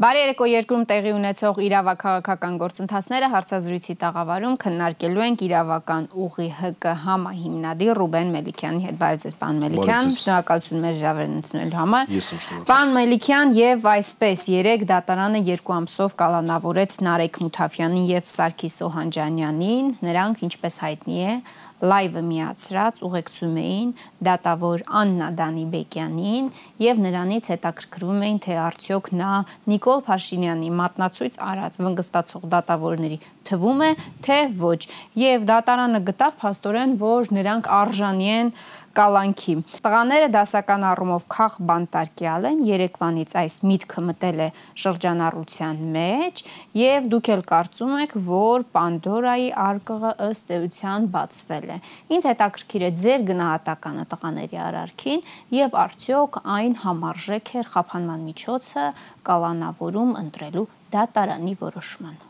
[0.00, 8.00] Բարի երեկո երկրում տեղի ունեցող իրավաքաղաքական գործընթացները հարցազրույցի տաղավարում քննարկելու ենք իրավական ուղի ՀԿ համահիմնադիր
[8.00, 12.66] Ռուբեն Մելիքյանի հետ։ Բարև ձեզ, պարոն Մելիքյան։ Շնորհակալություն մեր հրավերն ընդունելու համար։ Ես եմ շնորհակալ։
[12.72, 20.44] Պարոն Մելիքյան եւ այսպես 3 դատարանը 2 ամսով կալանավորեց Նարեկ Մութաֆյանին եւ Սարգիս Սոհանջանյանին։ Նրանք,
[20.48, 21.34] ինչպես հայտնի է,
[21.80, 23.92] լայվը միացրած ուղեկցում էին
[24.28, 26.50] դատավոր Աննա Դանիբեկյանին
[26.84, 29.32] եւ նրանից հետաքրքրվում էին թե արդյոք նա
[29.72, 33.18] Նիկոլ Փաշինյանի մատնացույց արած վնգստացող դատավորների
[33.50, 33.90] թվում է
[34.26, 34.80] թե ոչ
[35.20, 38.52] եւ դատարանը գտավ փաստորեն որ նրանք արժանի են
[38.96, 39.54] կալանքի։
[39.84, 44.48] Տղաները դասական առումով քաղ բանտարկյալ են, Երևանից այս միտքը մտել է
[44.82, 46.42] շրջանառության մեջ
[46.80, 51.78] եւ դուք էլ կարծում եք, որ Պանդորայի արկղը ըստ էության բացվել է։
[52.16, 55.24] Ինչ հետաքրքիր է ձեր գնահատականը տղաների արարքին
[55.60, 58.88] եւ արդյոք այն համարժեք է խափանման միջոցը
[59.30, 62.28] կալանավորում ընտրելու դատարանի որոշմանը։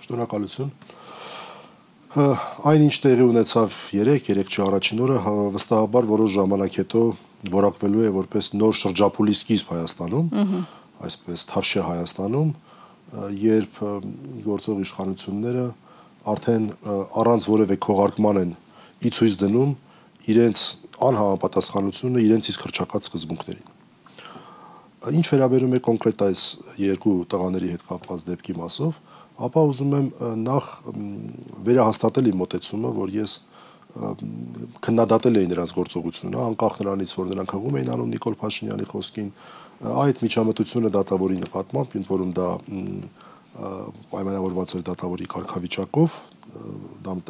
[0.00, 0.72] Շնորհակալություն
[2.10, 7.02] այն ինչ տեղի ունեցավ 3-3 չի առաջին օրը հա, վստահաբար որոշ ժամանակ հետո
[7.54, 10.32] որակվելու է որպես նոր շրջափուլի սկիզբ Հայաստանում,
[11.06, 12.50] այսպես Թավշյա Հայաստանում,
[13.44, 13.78] երբ
[14.48, 15.66] գործող իշխանությունները
[16.34, 16.66] արդեն
[17.22, 18.50] առանց որևէ քողարկման են
[19.06, 19.70] ի ցույց դնում
[20.34, 20.64] իրենց
[21.10, 23.70] անհամապատասխանությունը իրենց իսկ հրճակած սկզբունքներին։
[25.14, 26.40] Ինչ վերաբերում է կոնկրետ այս
[26.76, 28.98] երկու տղաների հետ կապված դեպքի մասով,
[29.46, 30.08] ապա ուզում եմ
[30.44, 30.66] նախ
[31.68, 33.32] վերահաստատել իմ մտածումը, որ ես
[34.84, 39.30] քննադատել էի նրանց գործողությունը, անկախ նրանից, որ նրանք հղում էին անում Նիկոլ Փաշինյանի խոսքին,
[40.00, 42.48] այդ միջամտությունը դատավորի նկատմամբ, ընդ որում դա
[44.10, 46.18] պայմանավորված էր դատավորի կարգավիճակով,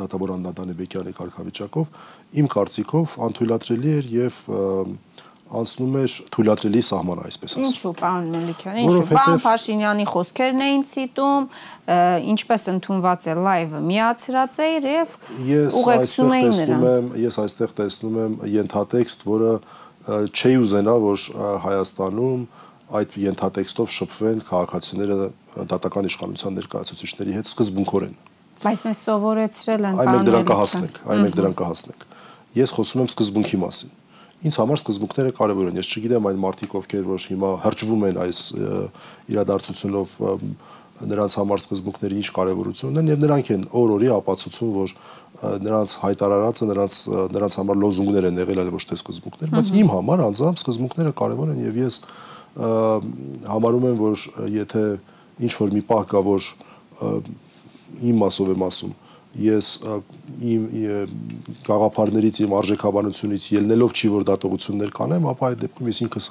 [0.00, 1.96] դատավոր Աննա Դանեբեկյանի կարգավիճակով,
[2.40, 5.09] իմ կարծիքով անթույլատրելի էր եւ և
[5.50, 11.48] անցնում էր թույլատրելի սահմանը, այսպես ասած։ Ինչու, պարոն Մելիքյան, ինչու։ Պարոն Փաշինյանի խոսքերն էին ցիտում,
[12.30, 15.16] ինչպես ընդունված է լայվը միացրած էր եւ
[15.80, 19.52] ուղեկցում էին նրան։ Ես այստեղ տեսնում եմ ենթատեքստ, որը
[20.30, 21.26] չի ուզենա, որ
[21.66, 22.42] Հայաստանում
[23.00, 25.16] այդ ենթատեքստով շփվեն քաղաքացիները
[25.70, 28.16] դատական իշխանության ներկայացուցիչների հետ սկզբունքորեն։
[28.60, 32.06] Բայց մեզ սովորեցրել են Այն մենք դրան կհասնենք, այն մենք դրան կհասնենք։
[32.60, 33.94] Ես խոսում եմ սկզբունքի մասին
[34.40, 38.38] ինձ համար սկզբունքները կարևոր են։ Ես չգիտեմ այն մարդիկ, ովքեր որ հիմա հրճվում են այս
[39.34, 40.14] իրադարձությունով
[41.00, 44.94] նրանց համար սկզբունքների ինչ կարևորություն ունեն եւ նրանք են օր-օրի ապացուցում, որ
[45.64, 46.96] նրանց հայտարարածը նրանց
[47.36, 51.52] նրանց համար լոզունգներ են եղել, այլ ոչ թե սկզբունքներ, բայց իմ համար անձամբ սկզբունքները կարևոր
[51.54, 51.96] են եւ ես
[53.48, 54.26] համարում եմ, որ
[54.60, 54.84] եթե
[55.40, 56.50] ինչ որ մի պահ կա, որ
[58.10, 58.92] իմ մասով եմ ասում,
[59.38, 59.66] ես
[60.50, 60.62] իմ
[61.66, 66.26] գաղափարներից իմ արժեքաբանությունից ելնելով չի որ դատողություններ կանեմ, ապա այդ դեպքում ես ինքս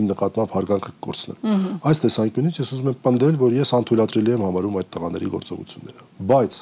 [0.00, 4.78] իմ նկատմամբ հարգանքը կորցնեմ։ Այս տեսանկյունից ես ուզում եմ պնդել, որ ես անթույլատրելի եմ համարում
[4.80, 6.58] այդ տղաների գործողությունները։ Բայց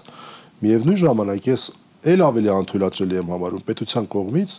[0.66, 1.66] միևնույն ժամանակ ես
[2.06, 4.56] ել ավելի անթույլատրելի եմ համարում պետության կողմից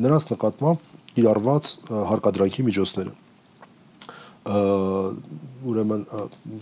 [0.00, 1.74] նրանց նկատմամբ կիրառված
[2.10, 3.19] հարկադրանքի միջոցները
[4.40, 6.04] ուրեմն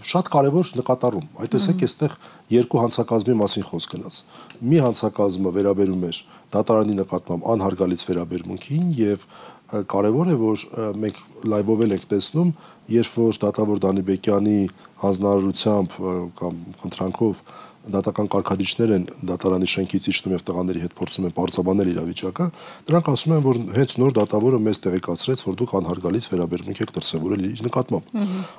[0.03, 2.16] շատ կարևոր նկատառում։ Այդ տեսեք, այստեղ
[2.50, 4.19] երկու հանցակազմի մասին խոսք գնաց։
[4.66, 6.19] Մի հանցակազմը վերաբերում էր
[6.59, 9.27] դատարանի նկատմամբ անհարգալից վերաբերմունքին եւ
[9.69, 10.65] կարևոր է որ
[11.05, 11.22] մենք
[11.53, 12.53] լայվով էլ ենք տեսնում,
[12.88, 14.59] երբ որ դատավոր Դանիբեկյանի
[15.03, 15.97] հանձնարարությամբ
[16.39, 17.43] կամ խնդրանքով
[17.89, 22.47] դատական կարգադրիչներ են դատարանի շենքից իջնում եւ տղաների հետ փորձում են բարձաբանել իրավիճակը,
[22.89, 27.47] նրանք ասում են, որ հենց նոր դատավորը մեզ տեղեկացրեց, որ դուք անհարգալից վերաբերմունք եք դրսևորել
[27.49, 28.13] իր նկատմամբ։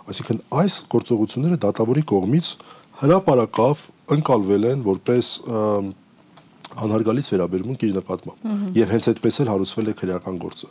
[0.09, 2.51] Այսինքն այս գործողությունները դատավորի կողմից
[2.99, 3.83] հրաապարակավ
[4.17, 5.33] ընկալվել են որպես
[6.77, 10.69] անհարգալից վերաբերմունք իր նկատմամբ եւ հենց այդպես էլ հարուցվել է քրեական գործը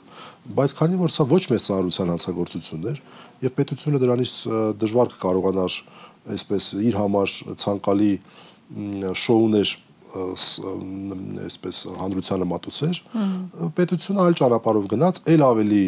[0.59, 3.01] բայց քանի որ սա ոչ մեծ սահարության հանցագործություններ
[3.43, 4.33] եւ պետությունը դրանից
[4.83, 5.79] դժվար կկարողանար
[6.39, 8.13] այսպես իր համար ցանկալի
[9.25, 9.75] շոուներ
[11.49, 13.01] այսպես հանրությանը մատուցեր
[13.77, 15.83] պետությունը այլ ճանապարհով գնաց ել ավելի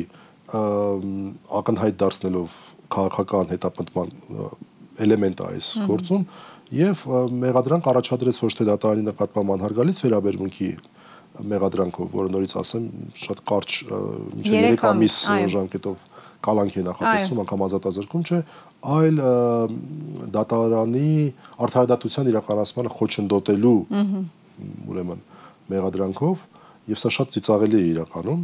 [1.60, 2.58] ակնհայտ դարձնելով
[2.90, 4.14] քաղաքական հետապնդման
[5.00, 6.24] էլեմենտ է այս գործում
[6.74, 7.02] եւ
[7.40, 10.70] մեղադրանք առաջադրեց ոչ թե դատարանի նկատմամբ անհարգալից վերաբերմունքի
[11.50, 12.86] մեղադրանքով, որը նորից ասեմ,
[13.22, 15.16] շատ կարճ մինչև 3 ամիս
[15.54, 16.06] ժամկետով
[16.40, 18.38] կալանք է նախատեսում, անգամ ազատազրկում չէ,
[18.96, 19.18] այլ
[20.36, 21.10] դատարանի
[21.66, 23.74] արդարադատության իրականացմանը խոչընդոտելու
[24.90, 25.20] ուրեմն
[25.74, 26.46] մեղադրանքով
[26.90, 28.40] եւ սա շատ ծիծաղելի է իրականում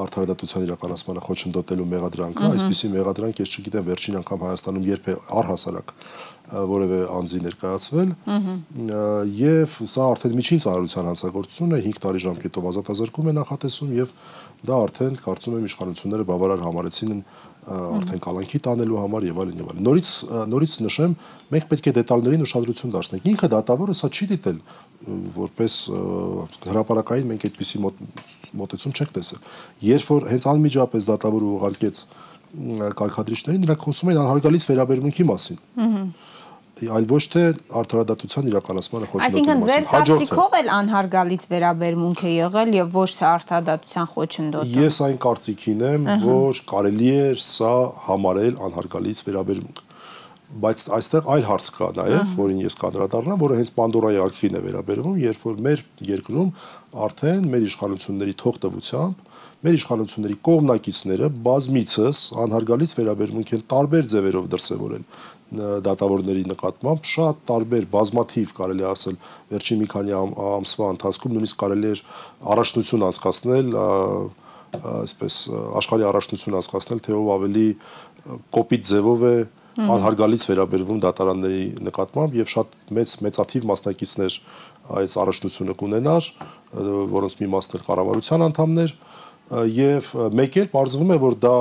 [0.00, 5.94] արդարադատության իրականացմանը խոչընդոտելու մեղադրանքը, այսպիսի մեղադրանք ես չգիտեմ վերջին անգամ Հայաստանում երբ է առհասարակ
[6.50, 8.10] որևէ անձի ներկայացվել
[9.40, 14.14] եւ սա արդեն միջին ծառայության հանցագործություն է 5 տարի ժամկետով ազատազրկում է նախատեսում եւ
[14.66, 17.22] դա արդեն կարծում եմ իշխանությունները բավարար համարեցին
[17.70, 20.10] արդեն կալանքի տանելու համար եւ այլն եւ այլն։ Նորից
[20.50, 21.16] նորից նշեմ,
[21.52, 24.58] մենք պետք է դետալներին ուշադրություն դարձնենք։ Ինքը դատավորը սա չի դիտել
[25.36, 25.76] որպես
[26.70, 27.82] հրաապարակային մենք այդպիսի
[28.60, 29.44] մոտեցում չենք տեսել։
[29.90, 32.02] Երբ որ հենց անմիջապես դատավորը ուղարկեց
[33.00, 36.02] կարգադրիչներին, նրանք խոսում էին անհարգալից վերաբերմունքի մասին։ Ահա
[36.96, 37.42] այլ ոչ թե
[37.80, 43.28] արդարադատության իրականացմանը խոչընդոտի մասին։ Այսինքն ձեր կարծիքով էլ անհարգալից վերաբերմունք է եղել եւ ոչ թե
[43.30, 47.76] արդարադատության խոչընդոտը։ Ես այն կարծիքին եմ, որ կարելի է սա
[48.08, 49.86] համարել անհարգալից վերաբերմունք
[50.50, 55.18] բայց այստեղ այլ հարց կա նաև, որին ես կանդրադառնամ, որը հենց Պանդորայի արքին է վերաբերվում,
[55.22, 56.48] երբ որ մեր երկրում
[57.06, 59.28] արդեն մեր իշխանությունների թողտվությամբ
[59.60, 65.02] մեր իշխանությունների կողմնակիցները բազմիցս անհարգալից վերաբերմունք են տարբեր ձևերով դրսևորել
[65.50, 69.16] դատավորների նկատմամբ շատ տարբեր բազմաթիվ կարելի ասել
[69.50, 72.02] վերջին մի քանի ամսվա ընթացքում նույնիսկ կարելի էր
[72.54, 73.72] առաջնություն անցկացնել
[74.70, 75.38] այսպես
[75.80, 77.66] աշխարհի առաջնություն անցկացնել թե ով ավելի
[78.54, 79.34] կոպիտ ձևով է
[79.80, 84.38] անհարգալից վերաբերվում դատարանների նկատմամբ եւ շատ մեծ մեծաթիվ մասնակիցներ
[85.00, 86.30] այս առաջնությունը կունենար
[87.14, 88.94] որոնց մի մասն էլ կառավարության անդամներ
[89.50, 90.08] եւ
[90.38, 91.54] մեկ էլ բարձվում է որ դա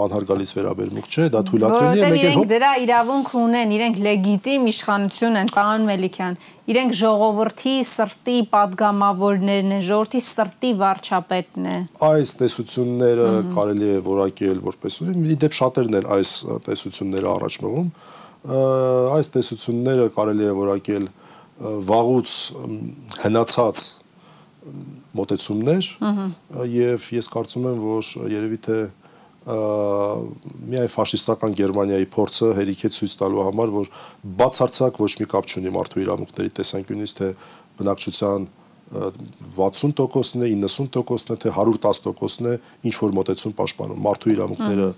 [0.00, 5.36] անհարգալից վերաբերմունք չէ, դա թույլատրելի է, մեկ էլ հոբ դրա իրավունք ունեն, իրենք լեգիտիմ իշխանություն
[5.42, 6.38] են, պարոն Մելիքյան։
[6.72, 11.76] Իրենք ժողովրդի սրտի падգամավորներն են, ժողովրդի սրտի վարչապետն է։
[12.08, 16.32] Այս տեսությունները կարելի է որակել որպես ու դեպ շատերն են այս
[16.64, 17.92] տեսությունները առաջ մղում։
[19.20, 21.12] Այս տեսությունները կարելի է որակել
[21.92, 22.32] վաղուց
[23.24, 23.84] հնացած
[25.18, 25.88] մոտեցումներ
[26.74, 28.78] եւ ես կարծում եմ, որ երևի թե
[29.44, 33.90] միայն ֆաշիստական Գերմանիայի փորձը հերիք է ցույց տալու համար, որ
[34.40, 37.28] բացարձակ ոչ մի կապ չունի մարդու իրավունքների տեսանկյունից, թե
[37.80, 38.46] բնակչության
[38.94, 42.56] 60%-ն է, 90%-ն է, թե 110%-ն է
[42.88, 44.88] ինչ որ մոտեցում պաշտպանում։ Մարդու իրավունքները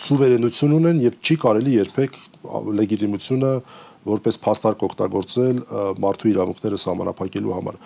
[0.00, 2.18] սուվերենություն ունեն եւ չի կարելի երբեք
[2.80, 3.52] լեգիտիմությունը
[4.06, 5.58] որպես փաստարկ օգտագործել
[6.00, 7.78] մարդու իրավունքները սահմանափակելու համար։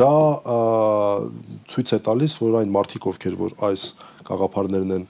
[0.00, 0.14] Դա
[1.72, 3.84] ցույց է տալիս, որ այն մարդիկ, ովքեր որ այս
[4.30, 5.06] գաղափարներն են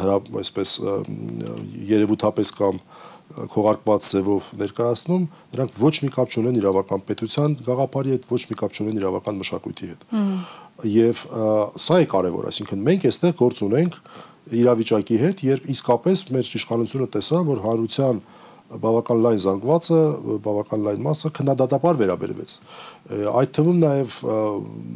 [0.00, 0.74] հրա այսպես
[1.90, 2.80] երևութապես կամ
[3.50, 8.74] քողարկված ձևով ներկայացնում, նրանք ոչ մի կապ չունեն իրավական պետության գաղափարի հետ, ոչ մի կապ
[8.74, 10.02] չունեն իրավական մշակույթի հետ։
[10.90, 11.22] Եվ
[11.84, 14.00] սա է կարևոր, այսինքն մենք այստեղ գործ ունենք
[14.60, 18.22] իրավիճակի հետ, երբ իսկապես մեր իշխանությունը տեսա, որ հարության
[18.70, 20.00] բավական լայն զանգվածը,
[20.44, 22.54] բավական լայն մասը քննադատաբար վերաբերվեց։
[23.40, 24.14] Այդ թվում նաև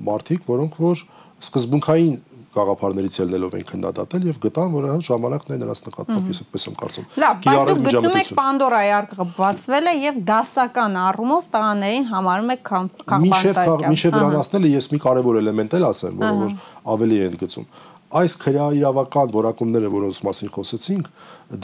[0.08, 1.02] մարդիկ, որոնք որ
[1.44, 2.14] սկզբունքային
[2.54, 6.76] գաղափարներից ելնելով են քննադատել եւ գտան, որ այն ժամանակն է նրանց նկատմամբ ես այդպես եմ
[6.82, 12.52] կարծում։ Լավ, բայց դուք գտնում եք Պանդորայի արկղը բացվել է եւ դասական առումով տղաներին համարում
[12.54, 16.54] եք քաղաքապետարան։ Միշև դրան ասնելը ես մի կարևոր էլեմենտ էլ ասեմ, որը որ
[16.94, 17.68] ավելի է ընդգծում
[18.14, 21.08] այս քրեաիրավական որակումները, որոնց մասին խոսեցինք,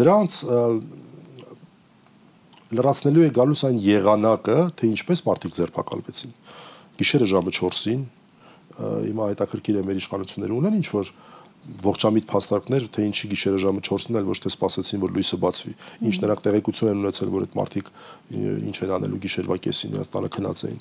[0.01, 0.39] դրանց
[2.71, 6.35] լրացնելու է գալուս այն եղանակը, թե ինչպես մարդիկ ձերբակալվեցին։
[7.01, 8.05] Գիշերը ժամը 4-ին
[8.81, 11.11] հիմա հետաքրքիր է մեր իշխանությունները ունեն ինչ որ
[11.85, 15.73] ողջամիտ փաստարկներ, թե ինչի գիշերը ժամը 4-ին էլ ոչ թե սպասեցին, որ լույսը բացվի։
[16.09, 17.91] Ինչ նրանք տեղեկություն են ունեցել, որ այդ մարդիկ
[18.71, 20.81] ինչ են անելու գիշերվա կեսին, նրանց տանը քնած էին։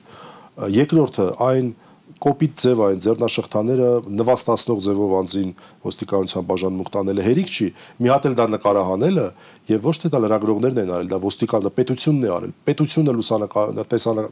[0.80, 1.74] Երկրորդը այն
[2.18, 3.90] կոպիտ ձև այն ձեռնաշխտաները
[4.20, 5.52] նվաստացնող ձևով անձին
[5.86, 7.68] ոստիկանության բաժանմունք տանելը հերիք չի
[8.02, 9.26] մի հատ էլ դա նկարահանելը
[9.70, 13.16] եւ ոչ թե դա լրագրողներն են արել դա ոստիկանը պետությունն է արել պետությունը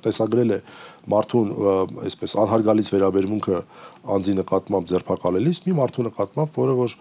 [0.07, 0.59] տեսագրել է
[1.13, 1.53] մարդուն
[2.07, 3.61] այսպես անհարգալից վերաբերմունքը
[4.17, 6.97] անձի նկատմամբ ձերբակալելիս մի մարդու նկատմամբ որը որ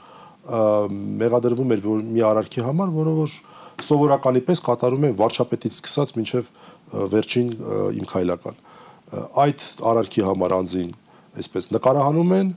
[1.25, 3.37] մեղադրվում էր որ մի արարքի համար որը որ
[3.87, 6.52] սովորականի պես կատարում են վարչապետից սկսած մինչև
[7.16, 7.50] վերջին
[7.99, 8.62] իմ քայլական
[9.12, 10.90] այդ արարքի համար անձին
[11.42, 12.52] այսպես նկարահանում են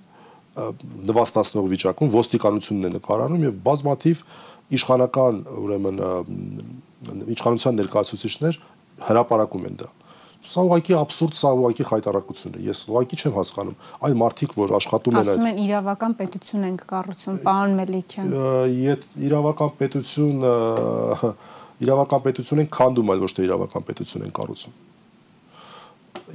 [1.10, 4.24] նվաստացնող վիճակում ոստիկանությունն է նկարանում եւ բազմաթիվ
[4.80, 6.02] իշխանական ուրեմն
[7.36, 8.60] իշխանության ներկայացուցիչներ
[9.10, 9.90] հրաապարակում են դա
[10.50, 13.76] սա ուղղակի абսուրդ, սա ուղղակի խայտարակություն է։ Ես ուղղակի չեմ հասկանում
[14.08, 18.32] այն մարդիկ, որ աշխատում են այդ Ասում են իրավական պետություն ենք կառուցում, պարոն Մելիքյան։
[18.80, 20.46] Իդ իրավական պետություն
[21.84, 24.89] իրավական պետություն են քանդում, այլ ոչ թե իրավական պետություն են կառուցում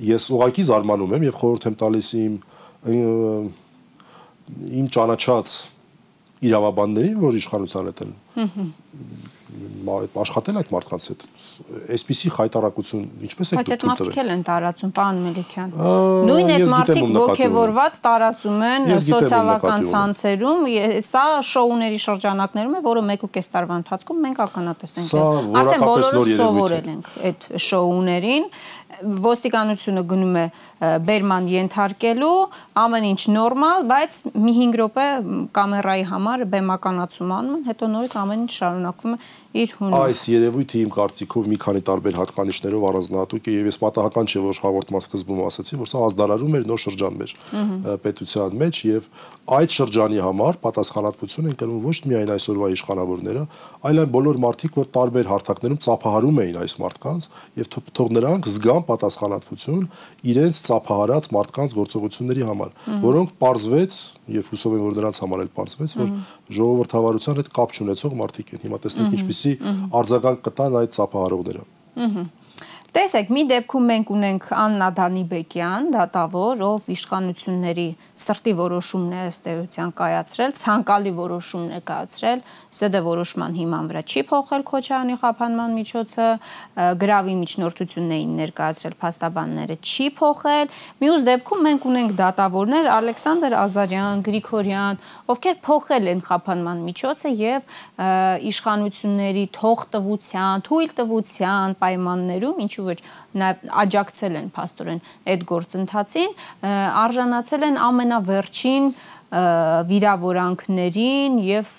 [0.00, 2.34] ես ուղակի զարմանում եմ եւ խորհուրդ եմ տալիս իմ
[4.80, 5.54] իմ ճանաչած
[6.44, 8.12] իրավաբաններին, որ իշխանության հետ են
[10.24, 11.24] աշխատել այդ մարդկանց հետ
[11.94, 15.74] այսպիսի խայտարակություն ինչպես է դուք տվել։ Բայց այդ մարդիկ էլ են տարածում, պարոն Մելիքյան։
[16.28, 20.68] Նույն այդ մարդիկ ողջևորված տարածում են սոցիալական ցանցերում,
[21.06, 25.14] սա շոուների շրջանակներում է, որը 1.5 տարվա ընթացքում մենք ականատես ենք։
[25.62, 28.48] Արդեն բոլորը սովորել ենք այդ շոուներին
[29.24, 30.44] ոստիկանությունը գնում է
[31.08, 32.36] բերման ենթարկելու,
[32.84, 35.06] ամեն ինչ նորմալ, բայց մի 5 րոպե
[35.58, 39.18] կամերայի համար բեմականացում անում են, հետո նորից ամեն ինչ շարունակվում է
[39.54, 44.30] իր հունով։ Այս երևույթը իմ կարծիքով մի քանի տարբեր հատկանիշներով առանձնահատուկ է եւ ես պատահական
[44.34, 47.34] չէ որ հաղորդման սկզբում ասացի, որ սա ազդարարում էր նոր շրջան մեր
[48.02, 49.06] պետության մեջ եւ
[49.54, 53.42] այդ շրջանի համար պատասխանատվություն են կրում ոչ միայն այսօրվա իշխանավորները,
[53.84, 57.28] այլ այն բոլոր մարդիկ, որ տարբեր հարթակներում ծափահարում էին այս մարդկանց
[57.60, 59.84] եւ թող նրանք զգան պատասխանատվություն
[60.32, 63.98] իրենց ծափահարած մարդկանց գործողությունների համար, որոնք parzvեց
[64.30, 66.12] եւ հուսով եմ որ նրանց համար էլ parzvեց, որ
[66.58, 69.52] ժողովրդավարության հետ կապ չունեցող մարդիկ են։ Հիմա տեսնենք ինչպիսի
[70.00, 71.66] արձագանք կտան այդ ծափահարողները։
[72.04, 72.24] Ահա
[72.94, 77.86] Տեսեք, մի դեպքում մենք ունենք Աննա Դանիբեկյան, դատավոր, ով իշխանությունների
[78.22, 82.44] սրտի որոշումն է ըստ էության կայացրել, ցանկալի որոշումն է կայացրել,
[82.78, 86.28] ՍԴ որոշման հիման վրա չի փոխել Քոչարյանի խափանման միջոցը,
[87.02, 90.72] գրավի միջնորդությունն էին ներկայացրել փաստաբանները, չի փոխել։
[91.02, 95.02] Մյուս դեպքում մենք ունենք դատավորներ Ալեքսանդր Ազարյան, Գրիգորյան,
[95.34, 97.76] ովքեր փոխել են խափանման միջոցը եւ
[98.54, 102.83] իշխանությունների թողտվության, թույլտվության պայմաններում, ինչու
[103.40, 105.00] նաև աջակցել են աստորեն
[105.34, 106.36] այդ գործընթացին,
[107.04, 108.86] արժանացել են ամենավերջին
[109.90, 111.70] վիրավորանքներին եւ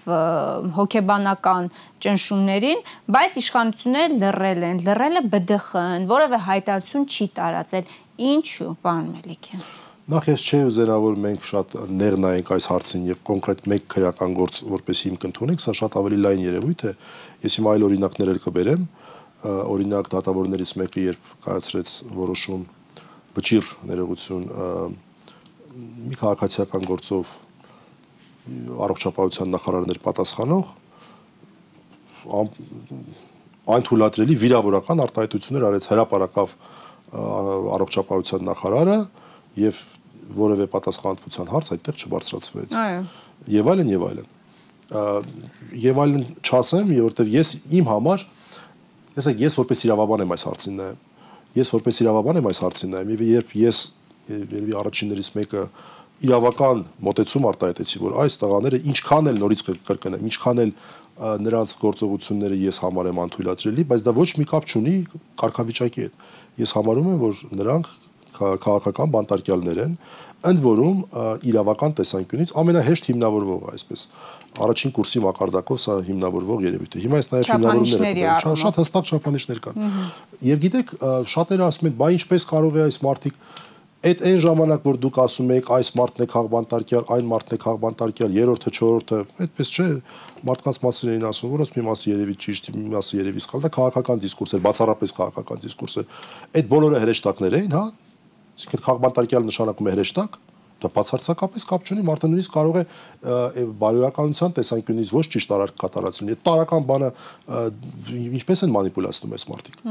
[0.76, 1.70] հոգեբանական
[2.04, 2.84] ճնշումներին,
[3.16, 7.96] բայց իշխանությունները լռել են, լռել է ԲԴԽ-ն, որևէ հայտարարություն չի տարածել։
[8.36, 9.66] Ինչու, պարոն Մելիքյան։
[10.06, 14.36] Նախ ես չէի ուզենա որ մենք շատ ներ նայենք այս հարցին եւ կոնկրետ մեկ քրեական
[14.38, 16.92] գործ որպես հիմք ընդունենք, սա շատ ավելի լայն երևույթ է։
[17.42, 18.84] Ես հիմա այլ օրինակներ էլ կբերեմ,
[19.46, 22.64] օրինակ դատավորներից մեկը երբ կայացրեց որոշում
[23.36, 24.46] վճիր ներողություն
[25.76, 27.34] մի քաղաքացիական գործով
[28.86, 30.72] առողջապահության նախարարներ պատասխանող
[33.76, 36.56] այն թույլատրելի վիրավորական արտահայտություններ արեց հրաապարակավ
[37.76, 38.98] առողջապահության նախարարը
[39.62, 39.82] եւ
[40.36, 43.02] որևէ պատասխանատվության հարց այդտեղ չբարձրացվեց։ Այո։
[43.56, 44.32] Եվ այլն եւ այլն։
[45.86, 48.26] Եվ այլն չասեմ, որովհետեւ ես իմ համար
[49.16, 51.04] Տեսեք, ես որպես իրավաբան եմ այս հարցին նայում։
[51.56, 53.78] Ես որպես իրավաբան եմ այս հարցին նայում, եւ երբ ես
[54.26, 55.62] երևի առաջիններից մեկը
[56.26, 60.72] իրավական մոտեցում արտահայտեցի, որ այս տղաները ինչքան էլ նորից կրկնեմ, ինչքան էլ
[61.46, 64.96] նրանց գործողությունները ես համարեմ անթույլատրելի, բայց դա ոչ մի կապ չունի
[65.40, 66.26] կարգավիճակի հետ։
[66.60, 67.92] Ես համարում եմ, որ նրանք
[68.36, 69.94] քաղաքական բանտարկյալներ են,
[70.46, 70.98] ընդ որում
[71.50, 74.04] իրավական տեսանկյունից ամենահեշտ հիմնավորվողը, այսպես
[74.66, 79.62] առաջին կուրսի մակարդակով սա հիմնավորվող երևույթ է։ Հիմա այս նաև հիմնավորումները կան, շատ հստակ չափանիշներ
[79.66, 79.88] կան։
[80.46, 80.94] Եվ գիտեք,
[81.36, 83.40] շատերը ասում են, «Բայ ինչպես կարող է այս մարդիկ
[84.06, 88.36] այդ այն ժամանակ որ դուք ասում եք այս մարդն է քաղբանտարկյալ, այն մարդն է քաղբանտարկյալ,
[88.38, 89.88] երրորդը, չորրորդը, այդպես չէ,
[90.46, 94.22] մարդկանց մասին էին ասում, որոնց մի մասը երևի ճիշտ, մի մասը երևի սխալ, դա քաղաքական
[94.26, 96.20] դիսկուրս էր, բացառապես քաղաքական դիսկուրս էր։
[96.54, 97.86] Այդ բոլորը հրեշտակներ էին, հա։
[98.56, 100.38] Իսկ քաղբանտարկյալ նշանակում է հրեշտակ,
[100.84, 102.84] Դա բացարձակապես կապ չունի, մարդը նույնիսկ կարող է
[103.80, 107.10] բարոյականության տեսանկյունից ոչ ճիշտ արարք կատարածել։ Այդ տարական բանը
[108.36, 109.86] ինչպես են մանիպուլացնում այս մարդիկ։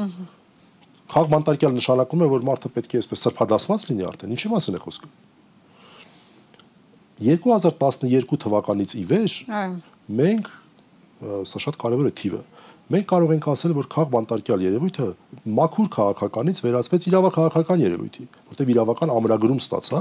[1.15, 4.83] Խաղ մանտարկյալ նշանակում է, որ մարդը պետք է այսպես սրբադասված լինի արդեն։ Ինչի մասին է
[4.85, 5.11] խոսքը։
[7.25, 9.35] 2012 թվականից ի վեր
[10.21, 10.49] մենք
[11.49, 12.41] սա շատ կարևոր է թիվը
[12.93, 15.07] մենք կարող ենք ասել, որ քաղ բանտարկյալ երևույթը
[15.59, 20.01] մաքուր քաղաքականից վերածվեց իրավաքաղաքական երևույթի, որտեղ իրավական ամրագրում ստացա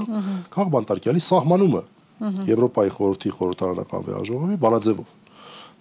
[0.53, 1.83] քաղ բանտարկյալի սահմանումը
[2.23, 5.13] Եվրոպայի խորհրդի խորհրդարանական վեաժողովի բանաձևով,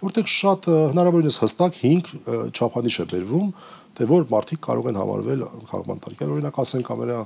[0.03, 2.09] որտեղ շատ հնարավորինս հստակ 5
[2.57, 3.53] չափանիշ է բերվում,
[3.99, 7.19] թե որ մարդիկ կարող են համարվել քաղ բանտարկյալ, օրինակ ասենք ամենա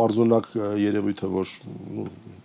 [0.00, 1.54] պարզունակ երևույթը, որ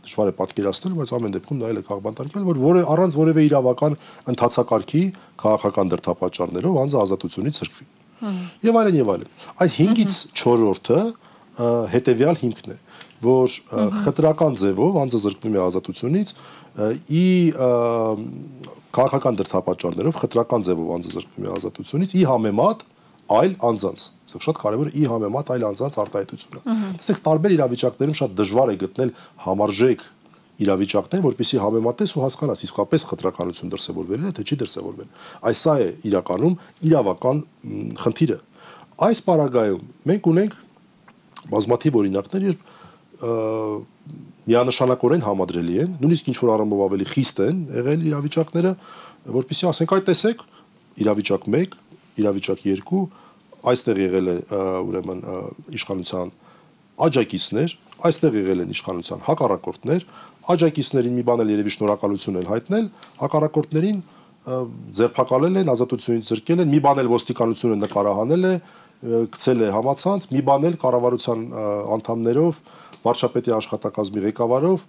[0.06, 3.98] դժվար է պատկերացնել, բայց ամեն դեպքում դա էլ է քաղբանտարկել, որ որը առանց որևէ իրավական
[4.36, 5.04] ընթացակարգի
[5.42, 7.88] քաղաքական դրդապատճառներով անձը ազատությունից ցրկվի։
[8.66, 9.32] Եվ այլն եւ այլն։
[9.66, 11.00] Այդ 5-ից 4-րդը
[11.96, 12.78] հետեւյալ հիմքն է,
[13.26, 13.54] որ
[14.06, 16.34] խտրական ձևով անձը զրկվում է ազատությունից
[17.16, 17.26] ի
[18.96, 22.84] քաղաքական դրդապատճառներով խտրական ձևով անձը զրկվում է ազատությունից ի համեմատ
[23.40, 26.62] այլ անձանց Սա շատ կարևոր է ի համեմատ այլ անձանց արտահայտությունը։
[26.98, 29.12] Տեսեք, տարբեր իրավիճակներում շատ դժվար է գտնել
[29.46, 30.06] համարժեք
[30.56, 35.10] իրավիճակներ, որպեսզի համեմատես ու հասկանաս իսկապես խտրականություն դրսևորվել է, թե չի դրսևորվել։
[35.52, 36.56] Այս սա է իրականում
[36.90, 37.42] իրավական
[38.02, 38.38] խնդիրը։
[39.06, 40.56] Այս պարագայում մենք ունենք
[41.52, 42.72] բազմաթիվ օրինակներ, երբ
[44.46, 48.72] միանշանակորեն համադրելի են, նույնիսկ ինչ որ առումով ավելի խիստ են եղել իրավիճակները,
[49.36, 50.44] որpիսի ասենք, այ տեսեք,
[51.06, 51.78] իրավիճակ 1,
[52.22, 53.00] իրավիճակ 2,
[53.72, 54.38] այստեղ եղել է
[54.86, 55.20] ուրեմն
[55.80, 56.34] իշխանության
[57.06, 60.06] աջակիցներ, այստեղ եղել են իշխանության հակառակորդներ,
[60.56, 62.86] աջակիցներին մի բան էլ երևի շնորհակալություն են հայտնել,
[63.26, 64.00] հակառակորդներին
[64.46, 68.54] ձերբակալել են, ազատությունից զրկել են, մի բան էլ ոստիկանությունը նկարահանել է,
[69.36, 71.40] գցել է համացանց, մի բան էլ կառավարության
[71.96, 72.60] անդամներով,
[73.06, 74.86] վարչապետի աշխատակազմի ղեկավարով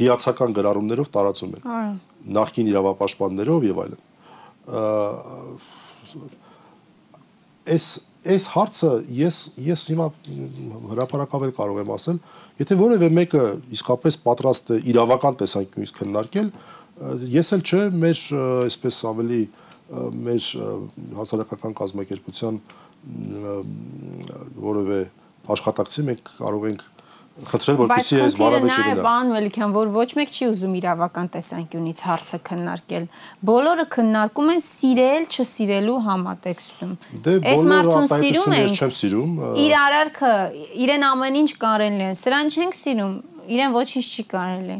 [0.00, 1.98] հիացական գրառումներով տարածում են։
[2.38, 4.00] Նախկին իրավապաշտպաններով եւ այլն։
[7.70, 7.86] Այս
[8.20, 10.06] այս հարցը ես ես հիմա
[10.90, 12.18] հրաապարակավել կարող եմ ասել,
[12.60, 13.44] եթե որևէ մեկը
[13.76, 16.50] իսկապես պատրաստ է իրավական տեսանկյունից քննարկել,
[17.32, 18.22] ես էլ չէ մեր
[18.68, 19.40] այսպես ավելի
[20.20, 20.48] մեր
[21.16, 22.60] հասարակական կազմակերպության
[24.68, 25.00] որևէ
[25.50, 26.84] աշխատակցի մենք կարող ենք
[27.40, 32.02] խնդրել որպեսզի այս բարավեճը գնա։ Բայց բան Մելիքյան, որ ոչ մեկ չի ուզում իրավական տեսանկյունից
[32.06, 33.06] հարցը քննարկել։
[33.50, 36.92] Բոլորը քննարկում են սիրել, չսիրելու համատեքստում։
[37.24, 39.32] Դե բոլորը սիրում են, չեմ սիրում։
[39.64, 40.34] Իր արարքը,
[40.84, 43.14] իրեն ամեն ինչ կարելի է։ Սրան չենք սիրում,
[43.56, 44.78] իրեն ոչինչ չի կարելի։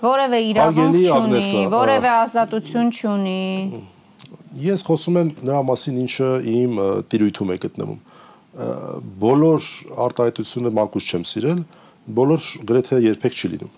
[0.00, 3.40] Որևէ իրավունք չունի, որևէ ազատություն չունի։
[4.60, 6.78] Ես խոսում եմ նրա մասին, ինչը իմ
[7.12, 8.00] տիրույթում է գտնվում
[9.20, 9.68] բոլոր
[10.06, 11.60] արտահայտությունը մանկուց չեմ սիրել,
[12.20, 13.76] բոլոր գրեթե երբեք չի լինում։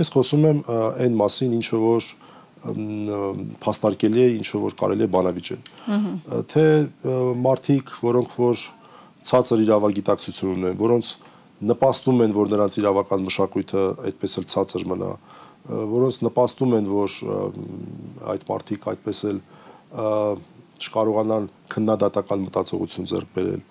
[0.00, 2.10] Ես խոսում եմ այն մասին, ինչը որ
[2.60, 5.60] փաստարկելի է, ինչը որ կարելի է բանավիճել։
[6.52, 6.64] Թե
[7.40, 8.64] մարդիկ, որոնք որ
[9.30, 11.10] ցածր իրավագիտակցություն ունեն, որոնց
[11.70, 15.10] նպաստում են, որ նրանց իրավական մշակույթը այդպես էլ ցածր մնա,
[15.90, 17.16] որոնց նպաստում են, որ
[18.32, 19.42] այդ մարդիկ այդպես էլ
[20.80, 23.62] չկարողանան քննադատական մտածողություն ձեռք բերել,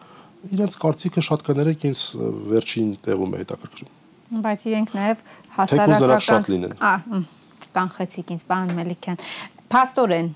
[0.48, 2.02] իրենց կարծիքը շատ կներեք ինձ
[2.54, 3.96] վերջին տեղում է հետաքրքրում։
[4.46, 5.24] Բայց իրենք նաև
[5.58, 7.22] հասարակական շատ լինեն։ Ահա,
[7.76, 9.24] կանխեցիք ինձ, պարոն Մելիքյան։
[9.74, 10.30] Փաստորեն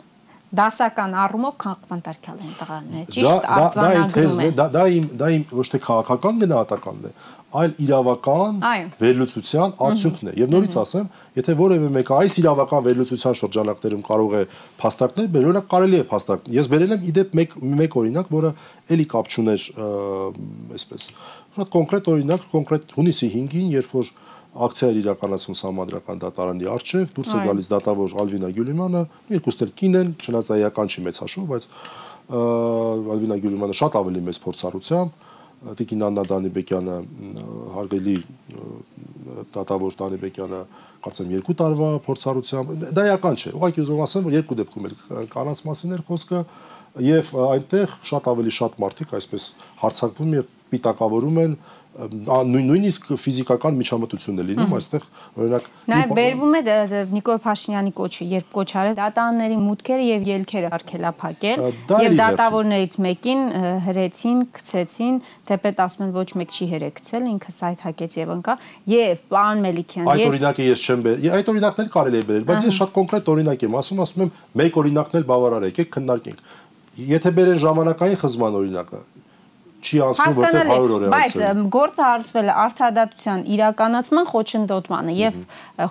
[0.53, 5.65] դասական առումով քաղաքական տարկյալ են տղաները։ Ճիշտ արձանագրում է։ Դա դա իմ դա իմ ոչ
[5.73, 7.11] թե քաղաքական գնահատականն է,
[7.53, 8.61] այլ իրավական
[9.01, 14.43] վերլուծության արդյունքն է։ Եվ նորից ասեմ, եթե որևէ մեկը այս իրավական վերլուծության շրջանակներում կարող է
[14.83, 18.53] փաստարկներ բերել, օրինակ կարելի է փաստարկ։ Ես բերել եմ իդեպ մեկ մեկ օրինակ, որը
[18.93, 19.67] էլի կապ չուներ,
[20.73, 21.07] այսպես։
[21.53, 24.13] Շատ կոնկրետ օրինակ, կոնկրետ հունիսի 5-ին, երբ որ
[24.53, 29.97] ակցիա էր իրականացվում համադրական դատարանի արչև, դուրս է գալիս դատավոր Ալվինա Գյուլիմանը, երկուսն էլ կին
[29.99, 31.67] են, չնայած այական չի մեծ հաշվով, բայց
[33.13, 35.31] Ալվինա Գյուլիմանը շատ ավելի մեծ փորձառությամբ
[35.63, 36.95] Տիկին Աննա Դանիբեկյանը
[37.73, 38.15] հարգելի
[39.55, 40.59] դատավոր Դանիբեկյանը
[41.03, 44.97] կարծեմ 2 տարվա փորձառությամբ դա էական չէ ուղղակի ուզում ասեմ որ երկու դեպքում էլ
[45.33, 46.41] կանանց մասին էր խոսքը
[47.03, 49.45] եւ այնտեղ շատ ավելի շատ մարդիկ այսպես
[49.83, 51.55] հարցակվում եւ պիտակավորում են
[51.93, 55.03] նույնիսկ ֆիզիկական միջամտություն է լինում այստեղ
[55.37, 56.61] օրինակ Նաև բերվում է
[57.13, 61.61] Նիկոլ Փաշինյանի կոչը երբ կոչ արել դատաների մուտքերը եւ ելքերը արկելափակել
[62.03, 63.43] եւ դատավորներից մեկին
[63.85, 65.21] հրեցին, գցեցին,
[65.53, 68.57] թեպետ ասում են ոչ մեկ չի հերեկցել, ինքը սայթ հակեց եւ ընկա
[68.89, 72.67] եւ պարոն Մելիքյան ես Այդ օրինակը ես չեմ բերել։ Այդ օրինակներ կարելի է բերել, բայց
[72.67, 74.31] ես շատ կոնկրետ օրինակ եմ ասում, ասում եմ
[74.63, 76.43] մեկ օրինակն էլ բավարար է, եկեք քննարկենք։
[76.93, 78.99] Եթե բերեն ժամանակային խզման օրինակը,
[79.83, 85.41] չի անցնում որտեղ 100 օր է անցել։ Բայց գործը հարցվել է արդարադատության իրականացման խոչընդոտմանը եւ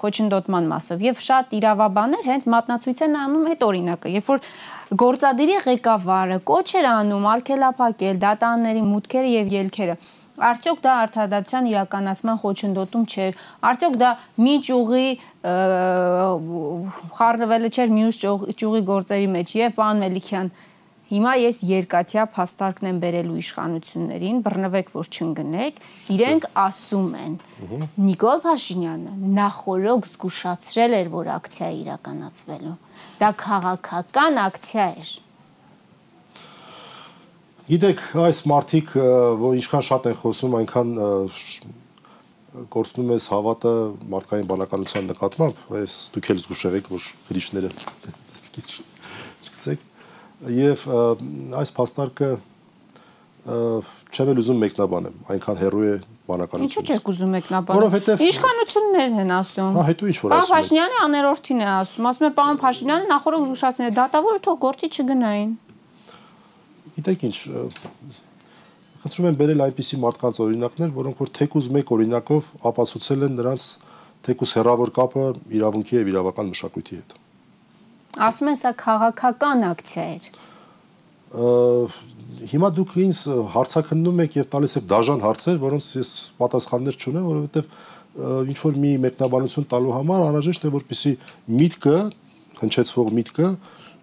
[0.03, 4.43] խոչընդոտման մասով եւ շատ իրավաբաններ հենց մատնացույց են անում այդ օրինակը, երբ որ
[5.03, 9.97] գործադիրի ղեկավարը կոչ էր անում արկելափակել դատաների մուտքերը եւ ելքերը
[10.41, 14.11] Արդյոք դա արդարադատության իրականացման խոչընդոտում չէր։ Արդյոք դա
[14.45, 15.09] մի ճյուղի
[17.19, 20.51] խառնվելը չէր մյուս ճյուղի գործերի մեջ եւ պարոն Մելիքյան
[21.13, 25.83] Հիմա ես երկաթյա փաստարկն եմ բերելու իշխանություններին, բռնվեք որ չընկնեք,
[26.15, 27.35] իրենք ասում են։
[28.07, 32.73] Նիկոլ Փաշինյանը նախորոք զգուշացրել էր, որ ակցիա իրականացվելու։
[33.21, 35.13] Դա քաղաքական ակցիա էր։
[37.69, 38.97] Գիտեք, այս մարտիկ,
[39.45, 40.89] որ ինչքան շատ են խոսում, այնքան
[42.73, 43.77] կորցնում ես հավատը
[44.17, 49.91] մարդկային բանականության նկատմամբ, այս դուք էլ զգուշ եղեք, որ գրիչները չգցեք
[50.51, 50.87] եւ
[51.63, 52.31] այս փաստարկը
[53.43, 55.95] չեմ էլ ուզում մեկնաբանեմ, այնքան հերոյ է
[56.29, 60.53] բանականությունը։ Ինչու՞ չեք ուզում մեկնաբանել։ Որովհետեւ իշխանություններն են ասում։ Հա, հետո ինչ որ ասում։ Պարոն
[60.53, 65.51] Փաշինյանը աներորթին է ասում, ասում է պարոն Փաշինյանը նախորդ զուշացնել է դատավորը թող գործի չգնային։
[66.93, 67.37] Գիտեք ինչ,
[69.03, 73.67] խնդրում եմ բերել այնպիսի մարդկանց օրինակներ, որոնք որ թեկուզ մեկ օրինակով ապացուցել են նրանց
[74.23, 75.27] թեկուզ հերավոր կապը
[75.59, 77.22] իրավունքի եւ իրավական մշակույթի հետ։
[78.13, 80.25] Ասում են սա քաղաքական ակցիա էր։
[82.53, 83.21] Հիմա դուք ինձ
[83.55, 86.11] հարցակննում եք եւ տալիս եք դաժան հարցեր, որոնց ես
[86.43, 87.65] պատասխաններ չունեմ, որովհետեւ
[88.53, 91.13] ինչ որ մի մեկնաբանություն տալու համար անհրաժեշտ է որպեսի
[91.63, 91.97] միտքը,
[92.61, 93.49] հնչեցվող միտքը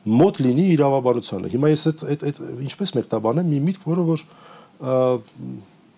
[0.09, 4.23] մոտ լինի իրավաբանությանը։ Հիմա ես այդ այդ այդ ինչպես մեկնաբանեմ մի միտք, որը որ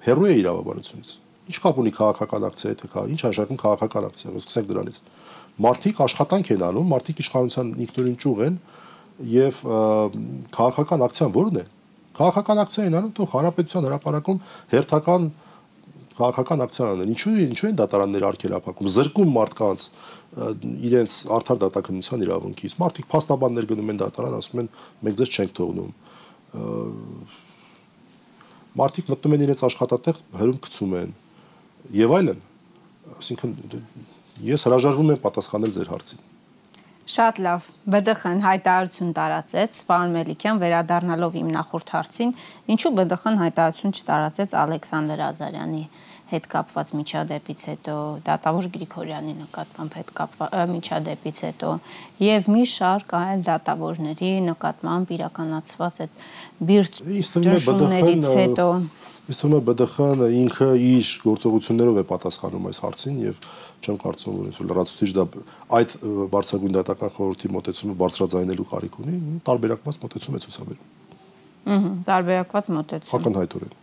[0.07, 1.11] հերոյ է իրավաբանությունից։
[1.51, 4.99] Ինչ կապ ունի քաղաքական ակցիա, թե քա, ինչ հաշակում քաղաքական ակցիա, սկսենք դրանից։
[5.61, 8.57] Մարտիկ աշխատանք են անում, մարտիկ իշխանության ինքնուրույն ճյուղ են
[9.31, 9.61] եւ
[10.55, 11.65] քաղաքական ակցիան ո՞րն է։
[12.17, 14.39] Քաղաքական ակցիա են անում, թող հանրապետության հրապարակում
[14.71, 15.27] հերթական
[16.21, 19.85] քաղաքական ակցիաներ են։ Ինչու ինչու են դատարաններ արգելափակում, զրկում մարդկանց
[20.91, 24.69] իրենց արդար դատականության իրավունքից։ Մարդիկ փաստաբաններ գնում են դատարան, ասում են
[25.07, 25.91] մենք ձեզ չենք թողնում
[28.77, 31.13] մարդիկ մտնում են իրենց աշխատատեղ, հրում գցում են
[31.97, 32.41] եւ այլն։
[33.17, 33.55] Այսինքն
[34.47, 36.27] ես հրաժարվում եմ պատասխանել ձեր հարցին։
[37.11, 42.31] Շատ լավ։ ԲԴԽ-ն հայտարարություն տարածեց, պարոն Մելիքյան, վերադառնալով իմ նախորդ հարցին,
[42.71, 45.83] ինչու ԲԴԽ-ն հայտարարություն չտարածեց Ալեքսանդր Ազարյանի
[46.31, 47.95] հետ կապված միջադեպից հետո,
[48.27, 51.69] Դատավոր Գրիգորյանի նկատմամբ հետ կապված միջադեպից հետո
[52.23, 56.25] եւ մի շարք այլ դատավորների նկատմամբ իրականացված այդ
[56.71, 57.01] բիրտ
[57.47, 58.67] ճնշումներից հետո
[59.31, 63.37] Իսկ թվում է ԲԴԽ-ն ինքը իր գործողություններով է պատասխանում այս հարցին եւ
[63.85, 65.25] չեմ կարծում որ լրացուցիչ դա
[65.77, 65.93] այդ
[66.33, 70.89] բարձրագույն դատական խորհրդի մոտեցումը բարձրաձայնելու կարիք ունի, տարբերակված մոտեցում է ցուցաբերում։
[71.71, 73.80] Ահա, տարբերակված մոտեցում։ Ակնհայտորեն։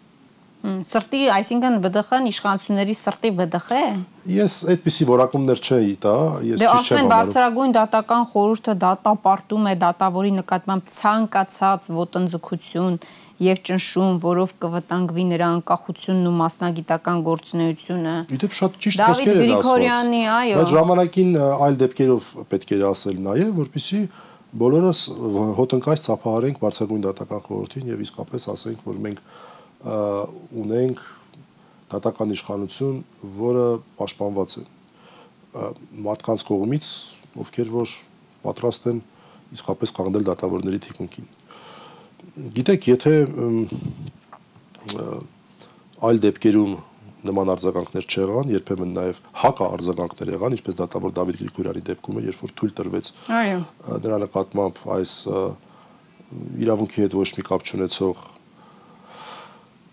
[0.59, 3.83] Սրտի, այսինքն ԲԴԽ-ն իշխանությունների սրտի ԲԴԽ է։
[4.35, 6.15] Ես այդպիսի որակումներ չէի տա,
[6.49, 12.99] ես ճիշտ չեմ ասում։ Դե բարձրագույն դատական խորհուրդը դատապարտում է դատավորի նկատմամբ ցանկացած ոտնձգություն
[13.39, 19.39] եւ ճնշում, որով կվտանգվի նրա անկախությունն ու մասնագիտական գործունեությունը։ Իդեպ շատ ճիշտ խոսքեր են ասված։
[19.39, 24.01] Դավիթ Գրիգորյանի, այո։ Բայց ժամանակին այլ դեպքերով պետք էր ասել նաեւ, որpիսի
[24.59, 25.01] բոլորս
[25.59, 29.23] հոտնկայց ծափահարենք բարձրագույն դատական խորհրդին եւ իսկապես ասենք, որ մենք
[29.79, 31.03] ունենք
[31.93, 32.99] դատական իշխանություն,
[33.39, 33.67] որը
[33.99, 34.65] պաշտպանված է
[36.09, 36.89] մարդկանց կողմից,
[37.45, 37.95] ովքեր որ
[38.43, 38.99] պատրաստ են
[39.57, 41.29] իսկապես կանգնել դատավորների թիկունքին։
[42.59, 43.15] Գիտեք, եթե
[46.09, 46.75] այլ դեպքերում
[47.29, 52.43] նման արձագանքներ չեղան, երբեմն նաև հակա արձագանքներ եղան, ինչպես դատավոր Դավիթ Գրիգորյանի դեպքում է, երբ
[52.45, 53.11] որ թույլ տրվեց
[54.05, 55.15] նրա նկատմամբ այս
[56.69, 58.23] իրավունքի հետ ոչ մի կապ չունեցող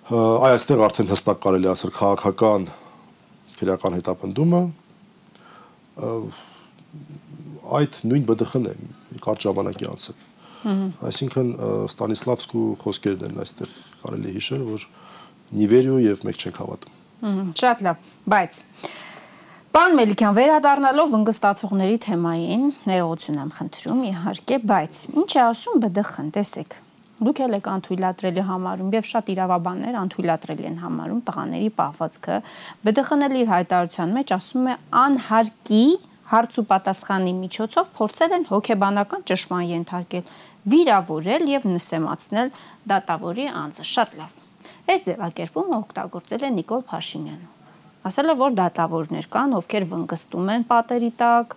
[0.05, 2.67] այ այստեղ արդեն հստակ կարելի ասել քաղաքական
[3.57, 4.59] քրեական հետապնդումը
[7.79, 8.75] այդ նույն ԲԴԽ-ն է
[9.25, 10.21] կարճ ժամանակի անցել։
[11.09, 11.49] Այսինքն
[11.89, 14.85] Ստանիսլավսկու խոսքերն են այստեղ կարելի հիշել, որ
[15.57, 18.61] նիվերիո եւ մեկ չենք հավատում։ Շատ լավ, բայց
[19.75, 26.77] Պարոն Մելիքյան, վերադառնալով ընկստացողների թեմային, ներողություն եմ խնդրում, իհարկե, բայց ինչ է ասում ԲԴԽ-ն, տեսեք
[27.15, 32.39] դուք եք անթույլատրելի համարում եւ շատ իրավաբաններ անթույլատրելի են համարում տղաների պահվածքը
[32.87, 34.75] ԲԴԽ-ն էլ իր հայտարարության մեջ ասում է
[35.05, 35.85] անհարկի
[36.25, 40.29] հարց ու պատասխանի միջոցով փորձել են հոգեբանական ճշմարան ենթարկել
[40.75, 42.49] վիրավորել եւ նսեմացնել
[42.91, 44.39] դատավորի անձը շատ լավ
[44.91, 47.47] այս ձևակերպումը օգտագործել է Նիկոլ Փաշինյանը
[48.09, 51.55] ասել է որ դատավորներ կան ովքեր վնգստում են պատերի տակ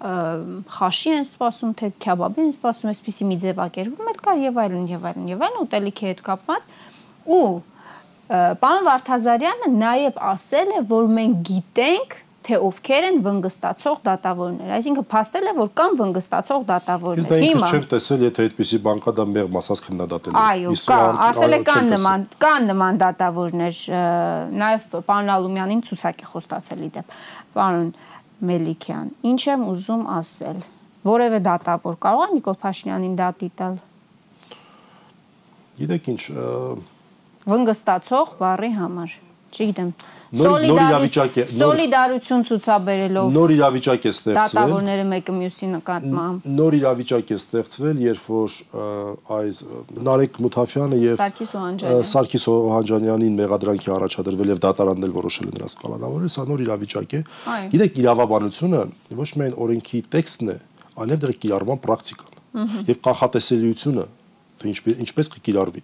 [0.00, 5.04] խաշի են սպասում, թե քյաբաբի են սպասում, այսպեսի մի ձևակերպում էլ կար եւ այլն եւ
[5.10, 6.70] այլն եւ այլն ուտելիքի հետ կապված
[7.36, 7.44] ու
[8.30, 15.48] պարոն Վարդազարյանը նաեւ ասել է, որ մենք գիտենք թե ովքեր են վնգստացող դատավորներ։ Այսինքն փաստել
[15.50, 19.82] է, որ կան վնգստացող դատավորներ։ Հիմա չեմ տեսել, եթե այդպեսի բան կա, դա մեղ մասած
[19.86, 23.82] քննադատել է։ Այո, կա, ասել է կան նման, կան նման դատավորներ։
[24.62, 27.18] Նաև պարոն Ալումյանին ցուցակ է խոստացել իդեպ։
[27.60, 27.92] Պարոն
[28.40, 30.60] Մելիքյան, ինչ եմ ուզում ասել։
[31.04, 33.74] Որևէ դատավոր կարող է Նիկոլ Փաշինյանին դատի տալ։
[35.80, 36.22] Գիտեք ինչ,
[37.50, 39.14] վնգստացող բառի համար,
[39.50, 39.92] չգիտեմ
[40.30, 44.36] նոր իրավիճակ է սոլիդարություն ցուցաբերելով նոր իրավիճակ է ստեղծվել.
[44.38, 48.58] դատավորները մեկը մյուսի նկատմամբ նոր իրավիճակ է ստեղծվել երբ որ
[49.36, 49.60] այս
[50.10, 51.24] Նարեկ Մութաֆյանը եւ
[52.14, 57.22] Սարգիս Օհանջանյանին մեղադրանքի առաջադրվել եւ դատարաննել որոշել են նրանց կալանավորել սա նոր իրավիճակ է
[57.74, 58.82] գիտեք իրավաբանությունը
[59.18, 60.58] ոչ միայն օրենքի տեքստն է
[61.00, 62.38] այլև դրա կիրառման պրակտիկան
[62.90, 64.06] եւ կանխատեսելիությունը
[64.60, 64.74] թե
[65.06, 65.82] ինչպես կկիրառվի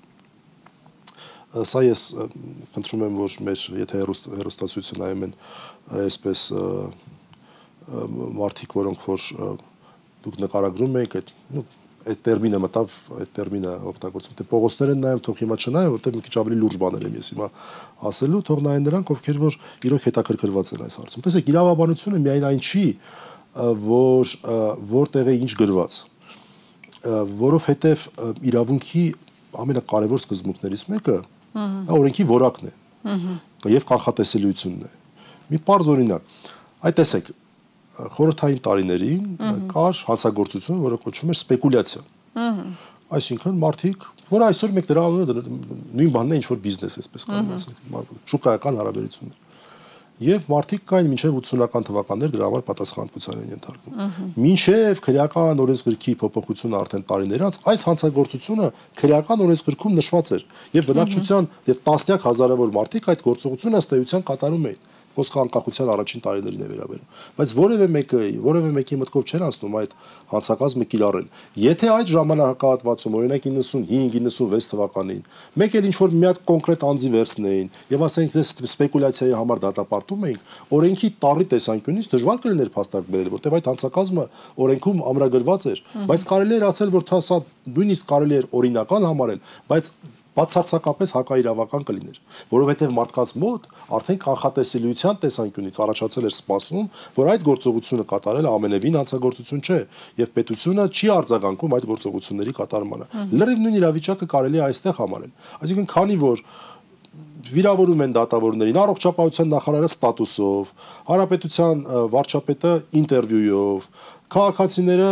[1.55, 2.03] Սա ես
[2.75, 5.35] խնդրում եմ, որ մեր եթե հերոստացույցը նայում են
[6.03, 6.43] այսպես
[8.41, 9.27] մարդիկ, որոնք որ
[10.27, 11.65] դուք նկարագրում եք այդ նո
[12.07, 16.23] այդ տերմինը մտավ, այդ տերմինը օգտագործում։ Դե Պողոսներ են նայում, թող հիմա չնայեն, որտեղ մի
[16.27, 17.49] քիչ ավելի լուրջ բաներ եմ ես հիմա
[18.11, 19.57] ասելու, թող նայեն նրանք, ովքեր որ
[19.91, 22.87] իրոք հետաքրքրված են այս հարցում։ Տեսեք, իրավաբանությունը միայն այն չի,
[23.57, 24.35] որ
[24.95, 25.99] որտեղ է ինչ գրված,
[27.43, 28.07] որովհետև
[28.55, 29.05] իրավունքի
[29.67, 31.17] ամենակարևոր սկզբունքներից մեկը
[31.57, 32.73] Դա օրենքի որակն է։
[33.07, 33.37] Ահա։
[33.77, 34.91] Եվ կանխատեսելիությունն է։
[35.47, 36.31] Մի པարզ օրինակ։
[36.87, 37.31] Այդ տեսեք,
[38.17, 39.25] խորհրդային տարիներին
[39.73, 42.03] կար հանցագործություն, որը կոչվում էր սպեկուլյացիա։
[43.17, 45.43] Այսինքն մարդիկ, որ այսօր մեկ դրա անունը
[45.97, 49.46] նույն բանն է ինչ որ բիզնես, այսպես կարող ասենք, շուկայական հարաբերություններ
[50.23, 56.79] եւ մարդիկ կային մինչեւ 80-ական թվականներ դրա համար պատասխանատվության են ենթարկվում։ Մինչեւ քրեական օրենսգրքի փոփոխությունը
[56.81, 63.11] արդեն տարիներ անց այս հանցագործությունը քրեական օրենսգրքում նշված էր եւ բնակչության եւ տասնյակ հազարավոր մարդիկ
[63.13, 64.85] այդ գործողությունը ըստ էության կատարում էին
[65.17, 69.95] խոսքը անկախության առաջին տարիներին է վերաբերում բայց որևէ մեկը որևէ մեկի մտքով չեր անցնում այդ
[70.33, 71.27] հանցակազմը կիրառել
[71.63, 75.23] եթե այդ ժամանակահատվածում օրինակ 95-96 թվականին
[75.63, 80.27] մեկ էլ ինչ որ մի հատ կոնկրետ անձի վերցնեին եւ ասենք դες սպեկուլյացիայի համար դատապարտում
[80.27, 84.27] էինք օրենքի տարի տեսանկյունից դժվար կլիներ փաստարկ բերել որտեղ այդ հանցակազմը
[84.67, 87.41] օրենքում ամրագրված էր բայց կարելի էր ասել որ դա
[87.77, 89.91] նույնիսկ կարելի էր օրինական համարել բայց
[90.37, 92.19] բացարձակապես հակաիրավական կլիներ,
[92.53, 99.65] որովհետև մարդկանց մոտ արդեն կանխատեսելիության տեսանկյունից առաջացել էր սպասում, որ այդ գործողությունը կատարելը ամենևին հանցագործություն
[99.67, 99.81] չէ,
[100.21, 105.33] եւ պետությունը չի արձագանքում այդ գործողությունների կատարմանը։ Լրիվ նույն իրավիճակը կարելի է այստեղ համարել։
[105.67, 106.45] Այսինքն, քանի որ
[107.47, 110.71] վիրավորում են դատավորներին առողջապահության նախարարը ստատուսով,
[111.11, 113.89] հանրապետության վարչապետը ինտերվյուով,
[114.37, 115.11] քաղաքացիները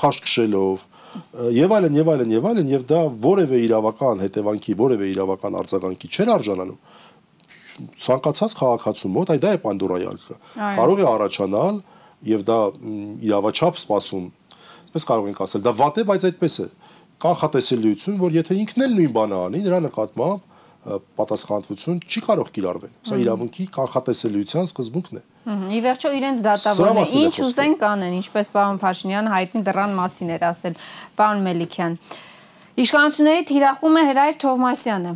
[0.00, 0.86] խաշկշելով,
[1.54, 6.32] եւ այլն եւ այլն եւ այլն եւ դա որևէ իրավական հետևանքի, որևէ իրավական արձագանքի չէր
[6.34, 6.78] արժանանում
[8.04, 10.36] ցանկացած քաղաքացու մոտ այ դա է պանդորայի արկղը
[10.78, 11.78] կարող է առաջանալ
[12.30, 12.58] եւ դա
[13.28, 14.26] իրավաչափ սпасում
[14.84, 16.66] այսպես կարող ենք ասել դա վատ է բայց այդպես է
[17.24, 20.52] կանխատեսելիություն որ եթե ինքն էլ նույն բանը անի նրա նկատմամբ
[21.18, 27.34] պատասխանատվություն չի կարող կիրառվել սա իրավունքի կանխատեսելիության սկզբունքն է Ի վերջո իրենց դատավորն է, ինչ
[27.44, 30.78] ուզեն կանեն, ինչպես պարոն Փաշինյանը հայտնի դրան մասին էր ասել,
[31.18, 31.96] պարոն Մելիքյան։
[32.84, 35.12] Իշխանությունների թիրախում է Հրայր Թովմասյանը։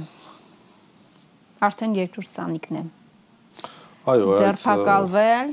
[1.68, 2.82] Արդեն երկրորդ սանիկն է։
[4.08, 5.48] Այո, ձերբակալվել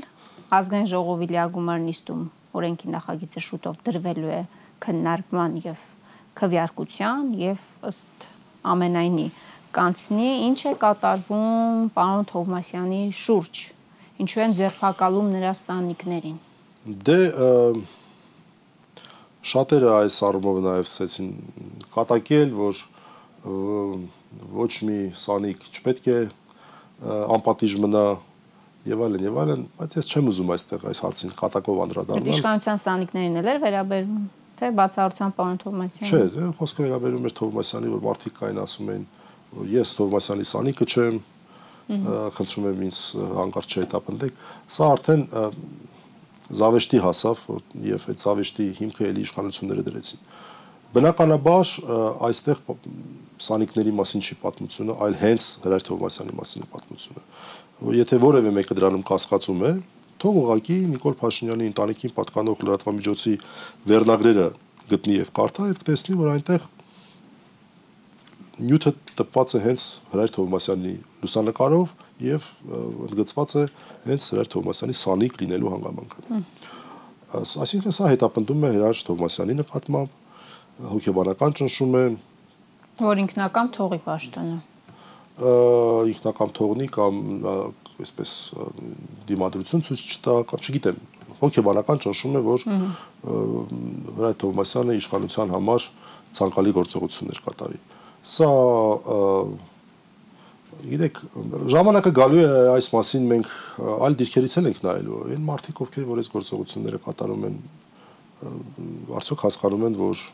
[0.56, 2.20] ազգային ժողովի լիագումար նիստում
[2.56, 4.42] օրենքի նախագիծը շուտով դրվելու է
[4.86, 5.80] քննարկման եւ
[6.36, 8.28] քվեարկության եւ ըստ
[8.76, 9.26] ամենայնի
[9.76, 13.75] կանցնի, ինչ է կատարվում պարոն Թովմասյանի շուրջ։
[14.22, 16.36] Ինչու են ձերբակալում նրա սանիկներին։
[17.06, 17.18] Դե
[19.46, 21.28] շատերը այս առումով նաև ասեցին
[21.94, 22.80] կատակել, որ
[24.56, 26.18] ոչ մի սանիկ չպետք է
[27.36, 28.06] անպատիժ մնա
[28.86, 33.40] եւ այլն եւ այլն, բայց ես չեմ ուզում այստեղ այս հարցին կատակով անդրադառնալ։ Իշխանության սանիկներին
[33.42, 34.26] էլ էր վերաբերվում,
[34.56, 39.06] թե բացառությամբ պարոն Թովմասյանը։ Չէ, դե խոսքը վերաբերում էր Թովմասյանի, որ մարդիկ կային ասում էին,
[39.74, 41.18] ես Թովմասյանի սանիկը չեմ,
[41.86, 43.00] խնդրում եմ ինձ
[43.36, 44.40] հանկարծ չհետապնդեք։
[44.76, 45.22] Սա արդեն
[46.46, 47.42] զավեշտի հասավ
[47.86, 50.24] եւ այդ զավեշտի հիմքը էլի իշխանությունները դրեցին։
[50.96, 51.70] Բնականաբար
[52.26, 52.60] այստեղ
[53.46, 57.24] սանիկների մասին չի պատմությունը, այլ հենց Հրայր Թովմասյանի մասին է պատմությունը։
[57.96, 59.72] Եթե որևէ մեկը դրանում կասկածում է,
[60.22, 63.34] թող ուղակի Նիկոլ Փաշինյանի ընտանիքին պատկանող լրատվամիջոցի
[63.90, 64.46] վերնագրերը
[64.94, 66.66] գտնի եւ կարդա եւ կտեսնի, որ այնտեղ
[68.56, 69.82] նյութը տպված է հենց
[70.14, 70.94] Հրայր Թովմասյանի
[71.26, 72.46] լուսանկարով եւ
[73.06, 73.64] ընդգծված է
[74.06, 76.40] հենց Հրայր Թովմասյանի սանիկ լինելու հանգամանքը։
[77.66, 80.22] Այսինքն սա հետապնդում է Հրայր Թովմասյանի նկատմամբ
[80.76, 82.04] հոգեբանական ճնշում է
[83.00, 84.56] որ ինքնական թողի պաշտոնը
[86.12, 87.20] ինքնական թողնի կամ
[88.04, 88.32] այսպես
[89.28, 91.00] դիմադրություն ցույց չտա կամ չգիտեմ
[91.40, 92.66] հոգեբանական ճնշում է որ
[94.16, 95.88] Հրայր Թովմասյանը իշխանության համար
[96.36, 97.80] ցանկալի գործողություններ կատարի
[98.36, 98.50] Սա
[100.84, 101.18] գիտեք,
[101.72, 103.50] ժամանակը գալու է այս մասին մենք
[104.06, 107.56] այլ դիրքերից էլ ենք նայելու։ Այն մարդիկ, ովքեր որ այս գործողությունները կատարում են,
[109.16, 110.24] արդյոք հասկանում են, որ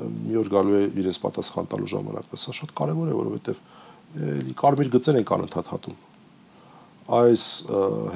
[0.00, 3.60] մի օր գալու է իրենց պատասխան տալու ժամանակը։ Սա շատ կարևոր է, որովհետև
[4.60, 5.98] կարմիր գծեր են անընդհատ հատում։
[7.20, 7.44] Այս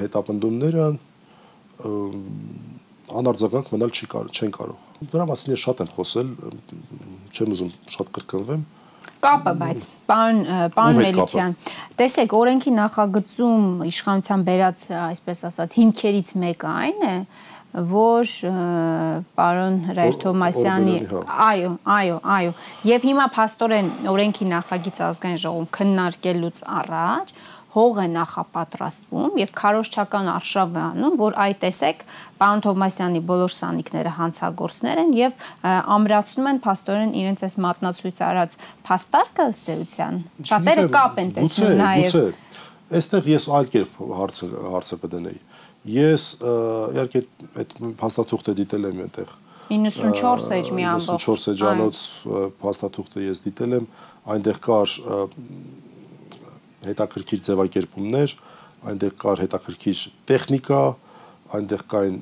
[0.01, 0.87] հետապնդումները
[3.15, 6.29] անարձագանք մնալ չի կարող, չեն կարող։ Դրա մասին ես շատ եմ խոսել,
[7.35, 8.63] չեմ ուզում շատ կրկնվեմ
[9.25, 10.39] կապը, բայց պարոն
[10.75, 11.57] պարոն Մելիքյան,
[11.99, 17.15] տեսեք, օրենքի նախագծում իշխանության բերած, այսպես ասած, հիմքերից մեկը այն է,
[17.75, 18.29] որ
[19.35, 22.53] պարոն Հրայր Թոմասյանի հա։ այո, այո, այո,
[22.87, 27.33] եւ հիմա փաստորեն օրենքի նախագիծ ազգային ժողովում քննարկելուց առաջ
[27.75, 32.03] հող է նախապատրաստվում եւ քարոշչական արշավ է անում, որ այ տեսեք,
[32.39, 35.45] պարոն Թովմասյանի բոլոր սանիկները հանցագործներ են եւ
[35.95, 38.57] ամրացնում են փաստորեն իրենց այս մատնացույց արած
[38.87, 40.19] փաստարկը ըստ էության։
[40.51, 42.17] Շատերը կապ են տեսնում նաեւ։
[42.95, 45.39] Այստեղ ես այլ կերպ հարցը հարցը կդնեի։
[45.95, 47.21] Ես իհարկե
[47.61, 49.33] այդ փաստաթուղթը դիտել եմ այնտեղ
[49.65, 52.01] 94 էջ մի ամբողջ 94 էջանոց
[52.61, 53.87] փաստաթուղթը ես դիտել եմ
[54.35, 54.93] այնտեղ կար
[56.89, 58.35] հետաքրքիր ձևակերպումներ,
[58.91, 60.81] այնտեղ կար հետաքրքիր տեխնիկա,
[61.55, 62.17] այնտեղ կային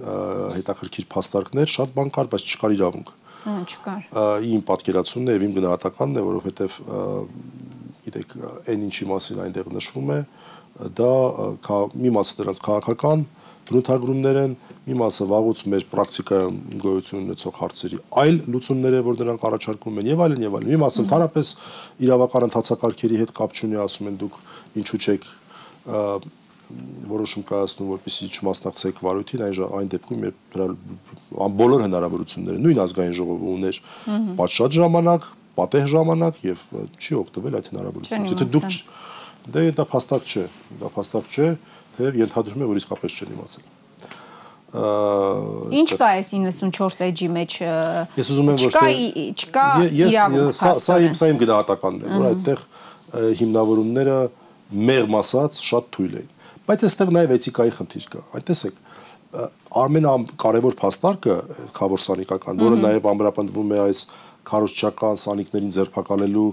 [0.57, 4.03] հետաքրքիր փաստարկներ, շատ բան կար, բայց չկար իրավունք։ Հա, չկար։
[4.53, 6.77] Իմ պատկերացումն է եւ իմ գնահատականն է, որովհետեւ
[8.03, 8.35] գիտեք,
[8.71, 10.19] այն ինչի մասին այնտեղ նշվում է,
[10.99, 11.13] դա
[12.03, 13.25] մի մասը դրանց քաղաքական
[13.67, 19.45] բնութագրումներ են, մի մասը վաղուց մեր պրակտիկայում գոյություն ունեցող հարցերի այլ լուծումներ է, որ նրանք
[19.47, 21.51] առաջարկում են եւ այլն եւ այլն։ Մի մասը ընդհանրապես
[22.03, 24.39] իրավական ընթացակարգերի հետ կապ չունի, ասում են դուք
[24.83, 25.29] ինչու չեք
[27.13, 33.51] որոշում կայացնում, որպեսզի չմասնակցեք վարույթին, այն այն դեպքում երբ դրա բոլոր հնարավորությունները նույն ազգային ժողովը
[33.53, 33.79] ուներ
[34.39, 35.27] պատշաճ ժամանակ,
[35.59, 36.65] պատեհ ժամանակ եւ
[36.97, 38.79] չի օգտվել այդ հնարավորությունից։ Եթե դուք
[39.53, 40.45] դե դա փաստակ չէ,
[40.81, 41.47] դա փաստակ չէ,
[41.99, 43.82] թեև ենթադրում է, որ իսկապես չեն իմացել։
[44.73, 47.57] Ինչ կա այս 94 էջի մեջ։
[48.17, 48.93] Ես ուզում եմ ոչ թե
[49.37, 52.63] չկա իրավունք։ Սա իմ սա իմ գնահատականն է, որ այդտեղ
[53.43, 54.17] հիմնավորումները
[54.89, 56.31] մեղմ ասած շատ թույլ էին։
[56.63, 58.81] Բայց այստեղ նաև էթիկայի խնդիր կա։ Այդ տեսեք,
[59.83, 61.35] ամենակարևոր փաստարկը
[61.77, 64.01] խավորսանիկական, որը նաև ամրապնդվում է այս
[64.49, 66.49] քարոզչական սանիկներին ձերբակալելու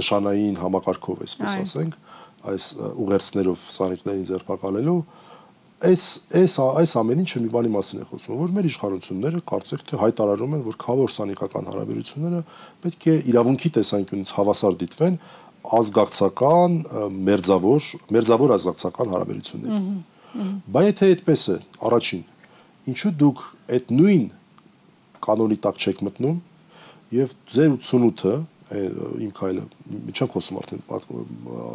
[0.00, 1.96] նշանային համակարգով, այսպես ասենք,
[2.50, 2.66] այս
[3.04, 5.00] ուղերձներով սանիկներին ձերբակալելու
[5.80, 6.02] այս
[6.36, 10.56] այս այս ամեն ինչը մի բանի մասին է խոսում, որ մեր իշխանությունները կարծեք թե հայտարարում
[10.58, 12.40] են, որ խավոր սանիկական հարաբերությունները
[12.84, 15.16] պետք է իրավունքի տեսանկյունից հավասար դիտվեն
[15.80, 16.76] ազգակցական
[17.30, 19.80] մերձավոր մերձավոր ազգակցական հարաբերություններ։
[20.70, 21.56] Բայց եթե այդպես է,
[21.90, 22.22] առաջին,
[22.90, 23.40] ինչու դուք
[23.76, 24.24] այդ նույն
[25.24, 26.38] կանոնի տակ չեք մտնում
[27.10, 28.36] եւ ձեր 88-ը
[28.70, 29.64] իմ քայլը
[30.14, 30.84] չեմ խոսում արդեն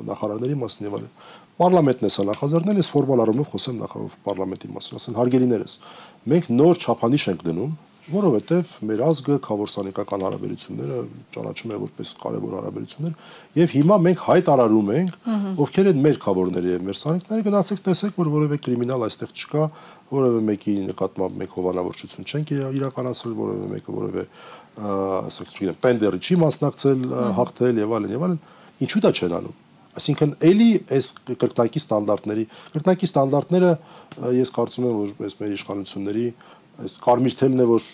[0.10, 1.12] նախարարների մասին եւ այլն
[1.56, 3.94] Պարլամենտն է սա նախաձեռնել, ես ֆորմալ առումով խոսեմ նախ
[4.26, 5.76] պարլամենտի մասին, ասեն հարգելիներս։
[6.34, 10.98] Մենք նոր չափանիշ ենք դնում, որովհետև մեր ազգը խավորսանիկական հարաբերությունները
[11.36, 13.16] ճանաչում է որպես կարևոր հարաբերություններ
[13.58, 15.16] եւ հիմա մենք հայտարարում ենք
[15.66, 19.66] ովքեր են մեր խավորները եւ մեր սանիկները գնացեք տեսեք որ որևէ կրիմինալ այստեղ չկա
[20.14, 24.28] որևէ մեկի նկատմամբ մենք հովանավորչություն չենք իրականացրել որևէ մեկը որևէ
[24.76, 27.06] ասենք չգիտեմ տենդերի չի մասնակցել
[27.40, 28.42] հաղթել եւ այլն եւ այլն
[28.86, 29.62] ինչու դա չեն անում
[29.96, 31.10] Այսինքն էլի այս
[31.40, 33.70] կրկնակի ստանդարտների, կրկնակի ստանդարտները
[34.36, 36.26] ես կարծում եմ, որ այս մեր իշխանությունների
[36.84, 37.86] այս կարմիր թելն է, որ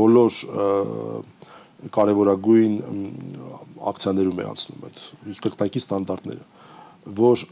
[0.00, 0.40] բոլոր
[1.94, 2.74] կարևորագույն
[3.92, 5.04] ակցիաներում է անցնում այդ
[5.46, 6.44] կրկնակի ստանդարտները,
[7.22, 7.46] որ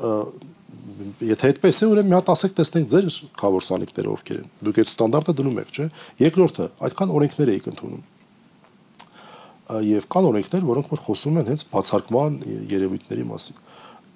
[1.22, 3.08] եթե այդպես է, ուրեմն մի հատ ասեք տեսնենք ձեր
[3.42, 5.86] խավորսանիկները ովքեր են։ Դուք այդ ստանդարտը դնում եք, չէ՞։
[6.22, 8.02] Երկրորդը, այդքան օրենքներ եք ընդունում
[9.86, 12.38] եւ կան օրենքներ, որոնք որ խոսում են հենց բացարկման
[12.72, 13.60] երևույթների մասին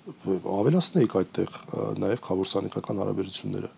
[0.07, 1.55] ավելացնեիք այդտեղ
[2.03, 3.71] նաև խավորսանիկական հարաբերությունները։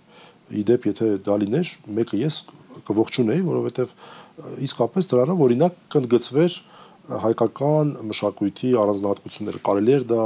[0.58, 2.36] Իդեպ եթե դա լիներ, մեկը ես
[2.88, 3.94] կողջունեի, որովհետև
[4.68, 6.58] իսկապես դրանով օրինակ կընդգծվեր
[7.08, 10.24] հայկական մշակույթի առանձնահատկությունները։ Կարելի էր դա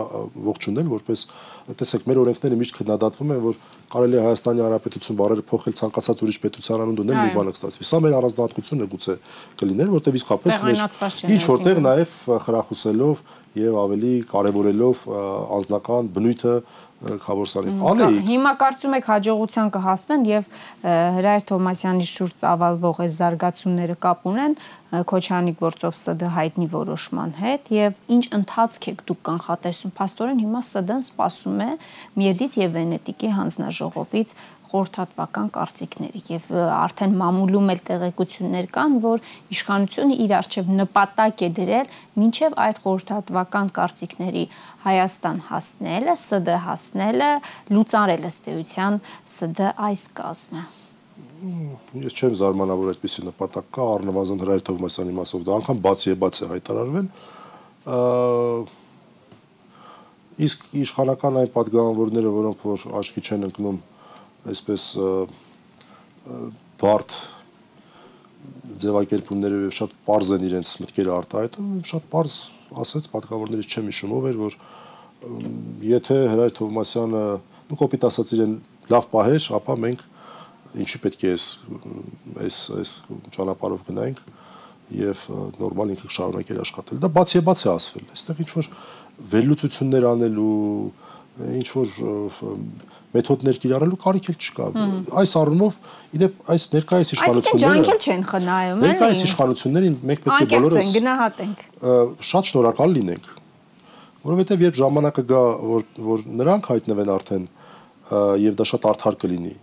[0.48, 1.20] ողջունել որպես
[1.78, 3.60] տեսեք, մեր օրենքները միշտ քննադատվում են, որ
[3.92, 7.98] կարելի է Հայաստանի Հանրապետություն բարերը փոխել ցանկացած ուրիշ պետության անուն դնել մի բանը կստացվի։ Սա
[8.02, 9.16] մեր առանձնահատկությունն է գուցե
[9.62, 12.14] կլիներ, որտեղ իսկապես մեր ինչ որտեղ նաև
[12.46, 15.04] խրախուսելով եւ ավելի կարեւորելով
[15.58, 16.54] անձնական բնույթը
[17.02, 20.52] Խավորսարին։ Անեի։ Հիմա կարծում եք հաջողության կհասնեն եւ
[21.16, 24.54] Հրայր Թոմասյանի շուրջ ծավալվող այս զարգացումները կապ ունեն
[24.92, 31.04] Քոչանի գործով ՍԴ հայտնի որոշման հետ եւ ինչ ընթացք եք դուք կանխատեսում։ Փաստորեն հիմա ՍԴ-ն
[31.06, 31.68] սպասում է
[32.20, 34.34] Միեդից եւ Վենետիկի հանձնաժողովից
[34.72, 39.24] խորհրդատվական կարծիքների եւ արդեն մամուլում էլ տեղեկություններ կան, որ
[39.56, 44.44] իշխանությունը իր արժեվ նպատակ է դրել մինչեւ այդ խորհրդատվական կարծիքների
[44.88, 47.32] Հայաստան հասնելը, ՍԴ հասնելը,
[47.76, 49.02] լուծարել ըստ էության
[49.38, 50.81] ՍԴ այս կազմը
[51.42, 56.16] ես չեմ զարմանա, որ այդպիսի նպատակ կա, առնվազն հրայր Թովմասյանի մասով դա անգամ բացի է
[56.22, 57.08] բաց է հայտարարվել։
[60.46, 63.80] Իսկ իշխանական այն падգամավորները, որոնք որ աչքի չեն ընկնում
[64.52, 64.86] այսպես
[66.82, 67.16] բարդ
[68.82, 72.36] ձևակերպումներով եւ շատ པարզ են իրենց մտքերը արտահայտում, շատ པարզ
[72.82, 74.56] ասեց падգամավորներից չեմ հիշում ով էր, որ
[75.90, 77.22] եթե հրայր Թովմասյանը,
[77.68, 78.56] ну կոպիտ ասած իրեն
[78.90, 80.06] լավ պահեր, ապա մենք
[80.80, 81.46] ինչի պետք է այս
[82.42, 82.92] այս այս
[83.36, 84.22] ճանապարհով գնայինք
[84.92, 85.24] եւ
[85.60, 88.68] նորմալ ինքը շարունակել աշխատել։ Դա բացի է բաց է ասվել։ Այստեղ ինչ որ
[89.32, 90.56] վերլուծություններ անելու,
[91.62, 91.92] ինչ որ
[93.12, 94.66] մեթոդներ կիրառելու կարիք էլ չկա։
[95.20, 95.78] Այս առումով
[96.16, 100.92] իդեպ այս ներկայիս իշխանությունները Այսինքն ջանքել չեն խնայում, էլի։ Ներկայիս իշխանություններին մենք պետք է բոլորս
[100.96, 101.66] գնահատենք։
[102.32, 103.28] Շատ շնորհակալ լինենք,
[104.22, 107.46] որովհետև երբ ժամանակը գա, որ որ նրանք հայտնվեն արդեն
[108.42, 109.54] եւ դա շատ արդար կլինի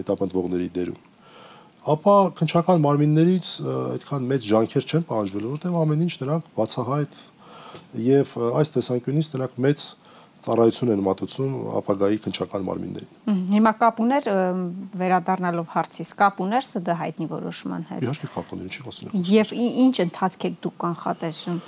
[0.00, 1.04] հետապնդվողների դերում
[1.86, 3.48] ապա քնչական մարմիններից
[3.96, 7.20] այդքան մեծ ջանքեր չեն պահանջվել, որովհետև ամեն ինչ նրանք բացահայտ
[8.06, 9.84] եւ այս տեսանկյունից նրանք մեծ
[10.46, 14.26] ծառայություն են մատուցում ապագայի քնչական մարմիններին։ Հիմա կապ ուներ
[15.00, 19.52] վերադառնալով հարցից, կապ ուներ ՍԴ հայտնի որոշման հետ։ Իհարկե կապ ուներ, ինչի խոսում եք։ Եվ
[19.86, 21.58] ինչ ընթացք եք դուք կանխատեսում,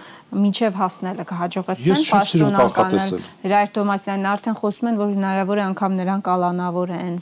[0.44, 6.96] մինչև հասնելը կհաջողեցնեն պաշտոնականել։ Հրայր Թոմասյանն արդեն խոսում են, որ հնարավոր է անգամ նրան կալանավոր
[6.98, 7.20] են։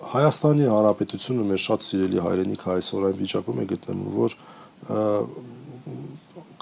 [0.00, 4.36] Հայաստանի Հանրապետությունը մեր շատ սիրելի հայրենիքը այսօր այն վիճակում է գտնվում, որ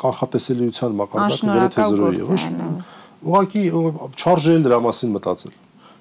[0.02, 2.42] կանխատեսելիության մակարդակը գրեթե 0 է, ոչ
[3.28, 3.62] ուղղակի
[4.18, 5.54] չարժե դրա մասին մտածել։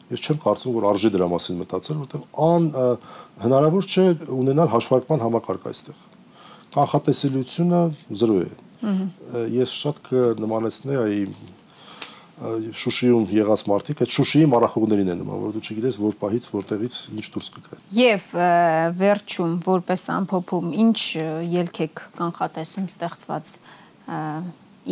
[0.07, 2.67] Ես չեմ կարծում, որ արժե դրա մասին մտածել, որովհետև ան
[3.43, 4.05] հնարավոր չէ
[4.38, 6.03] ունենալ հաշվարկման համակարգ այստեղ։
[6.77, 7.81] Կանխատեսելիությունը
[8.21, 8.49] 0 է։
[9.57, 11.21] Ես շատ կնմանեցնեի
[12.38, 17.25] Շուշիում եղած մարդիկ այդ Շուշիի մարախուղներին են նման, որ դու չգիտես որ պահից որտեղից ինչ
[17.33, 18.27] դուրս կգա։ Եվ
[19.01, 20.99] վերջում որպես ամփոփում ինչ
[21.57, 23.53] ելք եք կանխատեսում ստեղծված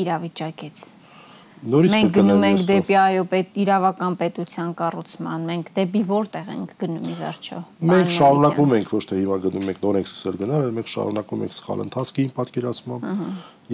[0.05, 0.85] իրավիճակից
[1.65, 7.07] նորից մենք գնում ենք դեպի այո պետ իրավական պետության կառուցման մենք դեպի որտեղ ենք գնում
[7.09, 7.59] ի վերջո
[7.91, 11.45] մենք շարունակում ենք ոչ թե հիմա գնում ենք նոր ենք սկսել գնալ այլ մենք շարունակում
[11.45, 13.07] ենք սխալ ընթացքի պատկերացմամբ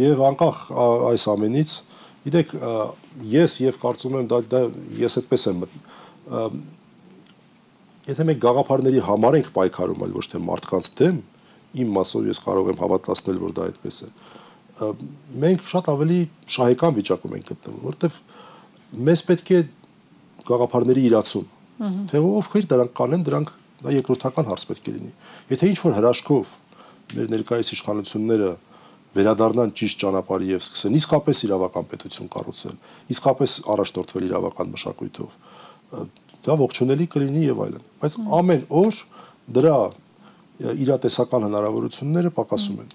[0.01, 0.61] եւ անկախ
[1.11, 1.73] այս ամենից
[2.21, 2.55] գիտեք
[3.31, 4.61] ես եւ կարծում եմ դա դա
[5.01, 5.65] ես այդպես եմ
[8.11, 11.17] եթե մենք գաղափարների համար ենք պայքարում այլ ոչ թե մարդկանց դեմ
[11.81, 14.11] իմ մասով ես կարող եմ հավատացնել որ դա այդպես է
[14.81, 16.19] մենք շատ ավելի
[16.55, 18.17] շահեկան վիճակում ենք գտնվում, որտեվ
[19.07, 19.59] մեզ պետք է
[20.47, 21.45] գաղափարների իրացում։
[22.11, 25.13] Թե ովքեր դրանք կանեն, դրանք դա երկրորդական հարց պետք է լինի։
[25.51, 26.51] Եթե ինչ որ հրաշքով
[27.11, 28.49] մեր ներկայիս իշխանությունները
[29.17, 32.75] վերադառնան ճիշտ ճանապարհի եւ սկսեն իսկապես իրավական պետություն կառուցել,
[33.15, 35.33] իսկապես առաջնորդվել իրավական մշակույթով,
[36.47, 39.01] դա ողջունելի կլինի եւ այլն։ Բայց ամեն օր
[39.57, 39.75] դրա
[40.61, 42.89] իրատեսական հնարավորությունները պակասում են։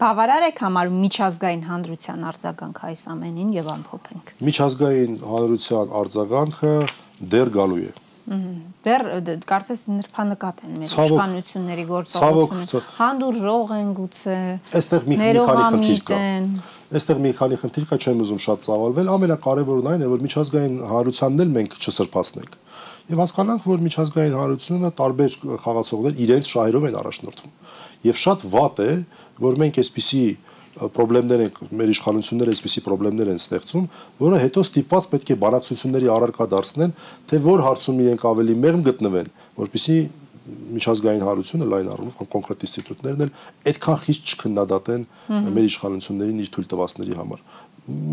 [0.00, 6.72] Բավարար եք համարում միջազգային հանրության արձագանք այս ամենին եւ ամփոփենք։ Միջազգային հանրության արձագանքը
[7.34, 7.92] դեռ գալու է։
[8.84, 9.04] Դեռ
[9.48, 14.36] կարծես նրբանկատ են մեր իշխանությունների գործողությունը։ Հանդուրժող են գուցե։
[14.80, 16.20] Այստեղ մի քանի խնդիր կա։
[17.00, 21.44] Այստեղ մի քանի խնդիր կա, չեմ ուզում շատ ծավալվել։ Ամենակարևորն այն է, որ միջազգային հանրությանն
[21.44, 22.58] էլ մենք չսրբացնենք
[23.10, 25.32] եւ հասկանանք, որ միջազգային հանրությունը տարբեր
[25.64, 27.54] խաղացողներ իրենց շահերով են առաջնորդվում։
[28.06, 28.92] Եվ շատ վատ է,
[29.42, 30.22] որ մենք այսպիսի
[30.78, 33.86] խնդիրներ են մեր իշխանությունները այսպիսի խնդիրներ են ստեղծում,
[34.20, 36.92] որը հետո ստիպված պետք է բանակցությունների առարկա դարձնեն,
[37.30, 39.96] թե որ հարցում իրենք ավելի մեղմ գտնվեն, որpիսի
[40.50, 43.32] միջազգային հարությունը լայն առումով կամ կոնկրետ ինստիտուտներն էլ
[43.70, 45.04] այդքան խիստ չքննադատեն
[45.56, 47.42] մեր իշխանություններին իր թույլ տվածների համար։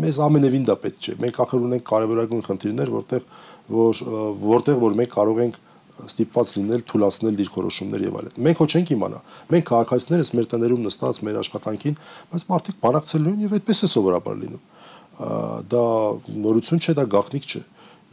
[0.02, 3.26] Մեզ ամենևին դա պետք չէ։ Մենք ախր ունենք կարևորագույն խնդիրներ, որտեղ
[3.68, 4.02] որ
[4.48, 5.58] որտեղ որ մենք կարող ենք
[6.06, 9.20] ստիպված լինել թույլատրել դիրքորոշումներ եւ այլն։ Մենք ոչ չենք իմանա։
[9.52, 11.96] Մենք քաղաքացիներս մեր տներում նստած մեր աշխատանքին,
[12.32, 14.62] բայց մարդիկ բանակցելու են եւ այդպես է սովորաբար լինում։
[15.68, 15.84] Դա
[16.48, 17.62] նորություն չէ, դա գաղտնիք չէ։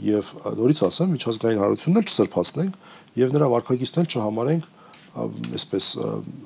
[0.05, 2.79] Եվ նորից ասեմ, միջազգային հարությունն էլ չսրբացնենք
[3.15, 4.65] եւ նրա վարկագիծն էլ չհամարենք
[5.55, 5.85] այսպես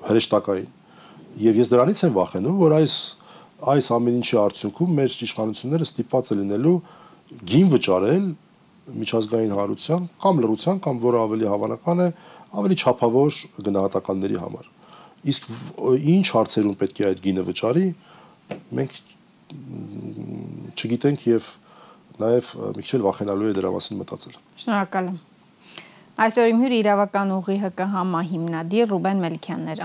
[0.09, 0.75] հրեշտակային։
[1.39, 2.93] Եվ ես դրանից եմ վախենում, որ այս
[3.59, 6.75] այս ամեն ինչի արդյունքում մեր իշխանությունները ստիպված է լինելու
[7.49, 8.27] գին վճարել
[8.95, 12.09] միջազգային հարության կամ լրության կամ որը ավելի հավանական է
[12.59, 14.69] ավելի չափավոր գնահատականների համար
[15.29, 15.49] իսկ
[16.15, 17.87] ինչ հարցերում պետք է այդ գինը վճարի
[18.79, 18.99] մենք
[20.79, 21.49] չգիտենք եւ
[22.19, 25.19] նաեւ մի քիչ վախենալու է դրա մասին մտածել շնորհակալ եմ
[26.19, 29.81] այսօր իմ հյուրը իրավական ուղի ՀԿ համահիմնադիր Ռուբեն Մելիքյանն էր